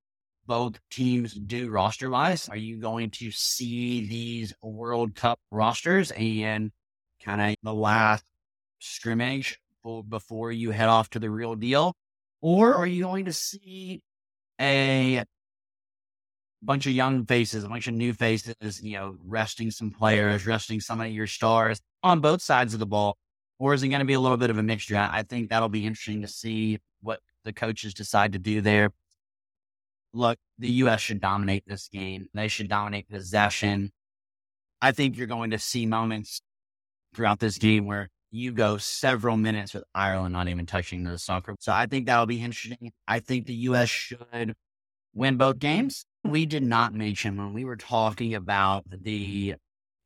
both 0.47 0.79
teams 0.89 1.33
do 1.33 1.69
roster 1.69 2.09
wise. 2.09 2.49
Are 2.49 2.57
you 2.57 2.79
going 2.79 3.11
to 3.11 3.29
see 3.29 4.07
these 4.07 4.53
World 4.63 5.13
Cup 5.13 5.39
rosters 5.51 6.11
and 6.11 6.71
kind 7.23 7.39
of 7.39 7.55
the 7.61 7.73
last 7.73 8.23
scrimmage 8.79 9.59
before 10.07 10.51
you 10.51 10.71
head 10.71 10.89
off 10.89 11.09
to 11.11 11.19
the 11.19 11.29
real 11.29 11.55
deal? 11.55 11.95
Or 12.41 12.73
are 12.73 12.87
you 12.87 13.03
going 13.03 13.25
to 13.25 13.33
see 13.33 14.01
a 14.59 15.23
bunch 16.61 16.85
of 16.85 16.93
young 16.93 17.25
faces, 17.25 17.63
a 17.63 17.69
bunch 17.69 17.87
of 17.87 17.93
new 17.93 18.13
faces, 18.13 18.81
you 18.81 18.97
know, 18.97 19.15
resting 19.25 19.71
some 19.71 19.91
players, 19.91 20.45
resting 20.45 20.79
some 20.79 21.01
of 21.01 21.07
your 21.07 21.27
stars 21.27 21.81
on 22.03 22.19
both 22.19 22.41
sides 22.41 22.73
of 22.73 22.79
the 22.79 22.85
ball? 22.85 23.17
Or 23.59 23.73
is 23.73 23.83
it 23.83 23.89
going 23.89 23.99
to 23.99 24.05
be 24.05 24.13
a 24.13 24.19
little 24.19 24.37
bit 24.37 24.49
of 24.49 24.57
a 24.57 24.63
mixture? 24.63 24.97
I 24.97 25.23
think 25.23 25.49
that'll 25.49 25.69
be 25.69 25.85
interesting 25.85 26.21
to 26.21 26.27
see 26.27 26.79
what 27.01 27.19
the 27.43 27.53
coaches 27.53 27.93
decide 27.93 28.33
to 28.33 28.39
do 28.39 28.61
there. 28.61 28.91
Look, 30.13 30.37
the 30.57 30.71
U.S. 30.71 31.01
should 31.01 31.21
dominate 31.21 31.63
this 31.67 31.89
game. 31.89 32.27
They 32.33 32.47
should 32.47 32.69
dominate 32.69 33.09
possession. 33.09 33.91
I 34.81 34.91
think 34.91 35.17
you're 35.17 35.27
going 35.27 35.51
to 35.51 35.59
see 35.59 35.85
moments 35.85 36.41
throughout 37.13 37.39
this 37.39 37.57
game 37.57 37.85
where 37.85 38.09
you 38.31 38.51
go 38.51 38.77
several 38.77 39.37
minutes 39.37 39.73
with 39.73 39.83
Ireland 39.95 40.33
not 40.33 40.47
even 40.47 40.65
touching 40.65 41.03
the 41.03 41.17
soccer. 41.17 41.55
So 41.59 41.71
I 41.71 41.87
think 41.87 42.05
that'll 42.05 42.25
be 42.25 42.41
interesting. 42.41 42.91
I 43.07 43.19
think 43.19 43.47
the 43.47 43.53
U.S. 43.53 43.89
should 43.89 44.53
win 45.13 45.37
both 45.37 45.59
games. 45.59 46.05
We 46.23 46.45
did 46.45 46.63
not 46.63 46.93
mention 46.93 47.37
when 47.37 47.53
we 47.53 47.65
were 47.65 47.75
talking 47.75 48.35
about 48.35 48.83
the 48.89 49.55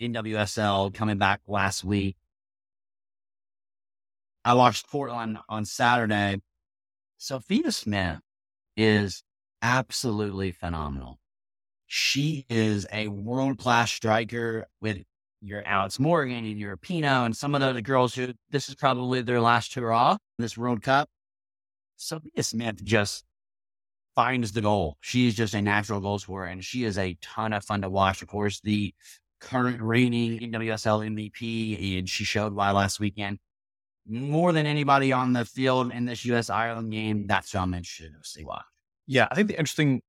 NWSL 0.01 0.93
coming 0.93 1.17
back 1.17 1.41
last 1.47 1.83
week. 1.83 2.15
I 4.45 4.53
watched 4.53 4.89
Portland 4.89 5.39
on 5.49 5.65
Saturday. 5.65 6.41
Sophia 7.17 7.71
Smith 7.71 8.19
is 8.75 9.23
absolutely 9.61 10.51
phenomenal. 10.51 11.19
She 11.87 12.45
is 12.49 12.85
a 12.91 13.07
world 13.07 13.57
class 13.57 13.91
striker 13.91 14.67
with 14.81 15.03
your 15.43 15.63
Alex 15.65 15.99
Morgan 15.99 16.45
and 16.45 16.59
your 16.59 16.77
Pinoe 16.77 17.25
and 17.25 17.35
some 17.35 17.53
of 17.53 17.61
the 17.61 17.67
other 17.67 17.81
girls 17.81 18.15
who 18.15 18.33
this 18.49 18.69
is 18.69 18.75
probably 18.75 19.21
their 19.21 19.41
last 19.41 19.73
hurrah 19.73 20.17
this 20.39 20.57
World 20.57 20.81
Cup. 20.81 21.09
Sophia 21.97 22.43
Smith 22.43 22.83
just 22.83 23.23
finds 24.15 24.51
the 24.51 24.61
goal. 24.61 24.97
She 25.01 25.27
is 25.27 25.35
just 25.35 25.53
a 25.53 25.61
natural 25.61 25.99
goal 25.99 26.19
scorer 26.19 26.45
and 26.45 26.63
she 26.63 26.83
is 26.83 26.97
a 26.97 27.17
ton 27.21 27.53
of 27.53 27.63
fun 27.63 27.81
to 27.81 27.89
watch. 27.89 28.21
Of 28.21 28.27
course, 28.27 28.61
the 28.61 28.93
current 29.43 29.81
reigning 29.81 30.39
NWSL 30.39 31.05
MVP, 31.13 31.99
and 31.99 32.09
she 32.09 32.23
showed 32.23 32.53
why 32.53 32.71
last 32.71 32.99
weekend. 32.99 33.39
More 34.07 34.51
than 34.51 34.65
anybody 34.65 35.11
on 35.11 35.33
the 35.33 35.45
field 35.45 35.91
in 35.91 36.05
this 36.05 36.25
US 36.25 36.49
Ireland 36.49 36.91
game, 36.91 37.27
that's 37.27 37.51
who 37.51 37.59
I'm 37.59 37.73
interested 37.73 38.11
to 38.13 38.27
see 38.27 38.43
why. 38.43 38.61
Yeah, 39.05 39.27
I 39.29 39.35
think 39.35 39.49
the 39.49 39.57
interesting 39.57 40.01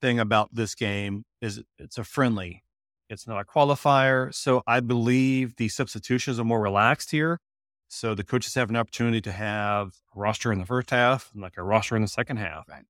thing 0.00 0.18
about 0.18 0.54
this 0.54 0.74
game 0.74 1.24
is 1.40 1.62
it's 1.78 1.98
a 1.98 2.04
friendly. 2.04 2.62
It's 3.08 3.26
not 3.26 3.40
a 3.40 3.44
qualifier. 3.44 4.32
So 4.34 4.62
I 4.66 4.80
believe 4.80 5.56
the 5.56 5.68
substitutions 5.68 6.38
are 6.38 6.44
more 6.44 6.60
relaxed 6.60 7.10
here. 7.10 7.40
So 7.88 8.14
the 8.14 8.24
coaches 8.24 8.54
have 8.54 8.68
an 8.68 8.76
opportunity 8.76 9.20
to 9.22 9.32
have 9.32 9.94
a 10.14 10.18
roster 10.18 10.52
in 10.52 10.58
the 10.58 10.66
first 10.66 10.90
half 10.90 11.30
and 11.32 11.42
like 11.42 11.56
a 11.56 11.62
roster 11.62 11.96
in 11.96 12.02
the 12.02 12.08
second 12.08 12.36
half. 12.36 12.68
Right. 12.68 12.84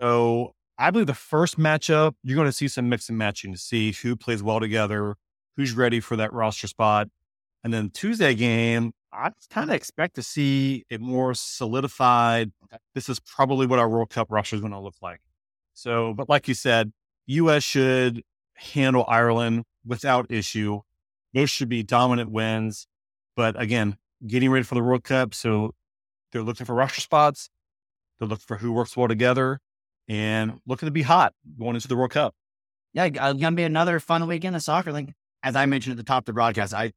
So 0.00 0.54
I 0.78 0.90
believe 0.90 1.06
the 1.06 1.14
first 1.14 1.58
matchup, 1.58 2.14
you're 2.22 2.36
going 2.36 2.48
to 2.48 2.52
see 2.52 2.68
some 2.68 2.88
mix 2.88 3.08
and 3.10 3.18
matching 3.18 3.52
to 3.52 3.58
see 3.58 3.92
who 3.92 4.16
plays 4.16 4.42
well 4.42 4.60
together, 4.60 5.16
who's 5.56 5.72
ready 5.72 6.00
for 6.00 6.16
that 6.16 6.32
roster 6.32 6.66
spot. 6.66 7.08
And 7.62 7.72
then 7.72 7.90
Tuesday 7.90 8.34
game, 8.34 8.92
I 9.12 9.32
kind 9.50 9.68
of 9.68 9.76
expect 9.76 10.14
to 10.14 10.22
see 10.22 10.84
a 10.90 10.96
more 10.96 11.34
solidified. 11.34 12.52
This 12.94 13.10
is 13.10 13.20
probably 13.20 13.66
what 13.66 13.78
our 13.78 13.88
World 13.88 14.08
Cup 14.08 14.28
roster 14.30 14.56
is 14.56 14.62
going 14.62 14.72
to 14.72 14.78
look 14.78 14.94
like. 15.02 15.20
So, 15.74 16.14
but 16.14 16.30
like 16.30 16.48
you 16.48 16.54
said, 16.54 16.92
U.S. 17.26 17.62
should 17.62 18.22
handle 18.60 19.04
Ireland 19.08 19.64
without 19.84 20.30
issue. 20.30 20.80
Those 21.32 21.50
should 21.50 21.68
be 21.68 21.82
dominant 21.82 22.30
wins. 22.30 22.86
But 23.36 23.60
again, 23.60 23.96
getting 24.26 24.50
ready 24.50 24.64
for 24.64 24.74
the 24.74 24.82
World 24.82 25.04
Cup, 25.04 25.34
so 25.34 25.74
they're 26.32 26.42
looking 26.42 26.66
for 26.66 26.74
roster 26.74 27.00
spots. 27.00 27.48
They're 28.18 28.28
looking 28.28 28.44
for 28.46 28.58
who 28.58 28.72
works 28.72 28.96
well 28.96 29.08
together, 29.08 29.60
and 30.08 30.60
looking 30.66 30.86
to 30.86 30.92
be 30.92 31.02
hot 31.02 31.32
going 31.58 31.74
into 31.74 31.88
the 31.88 31.96
World 31.96 32.10
Cup. 32.10 32.34
Yeah, 32.92 33.04
it's 33.06 33.18
uh, 33.18 33.32
gonna 33.32 33.56
be 33.56 33.62
another 33.62 34.00
fun 34.00 34.26
weekend 34.26 34.56
of 34.56 34.62
soccer. 34.62 34.92
Like 34.92 35.14
as 35.42 35.56
I 35.56 35.66
mentioned 35.66 35.92
at 35.92 35.96
the 35.96 36.04
top 36.04 36.22
of 36.22 36.26
the 36.26 36.32
broadcast, 36.32 36.74
I 36.74 36.92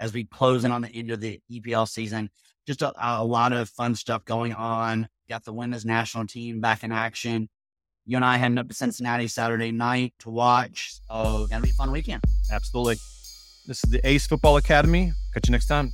as 0.00 0.12
we 0.12 0.24
close 0.24 0.64
in 0.64 0.72
on 0.72 0.82
the 0.82 0.88
end 0.88 1.10
of 1.10 1.20
the 1.20 1.40
EPL 1.50 1.88
season, 1.88 2.30
just 2.66 2.82
a, 2.82 2.92
a 2.96 3.24
lot 3.24 3.52
of 3.52 3.68
fun 3.68 3.94
stuff 3.94 4.24
going 4.24 4.54
on. 4.54 5.08
Got 5.28 5.44
the 5.44 5.52
women's 5.52 5.84
national 5.84 6.26
team 6.26 6.60
back 6.60 6.82
in 6.82 6.92
action. 6.92 7.48
You 8.06 8.16
and 8.16 8.24
I 8.24 8.36
heading 8.36 8.58
up 8.58 8.68
to 8.68 8.74
Cincinnati 8.74 9.28
Saturday 9.28 9.72
night 9.72 10.12
to 10.20 10.30
watch. 10.30 10.96
So 11.08 11.46
gonna 11.48 11.62
be 11.62 11.70
a 11.70 11.72
fun 11.72 11.90
weekend. 11.90 12.22
Absolutely. 12.52 12.96
This 13.66 13.82
is 13.82 13.90
the 13.90 14.06
Ace 14.06 14.26
Football 14.26 14.58
Academy. 14.58 15.12
Catch 15.32 15.48
you 15.48 15.52
next 15.52 15.68
time. 15.68 15.90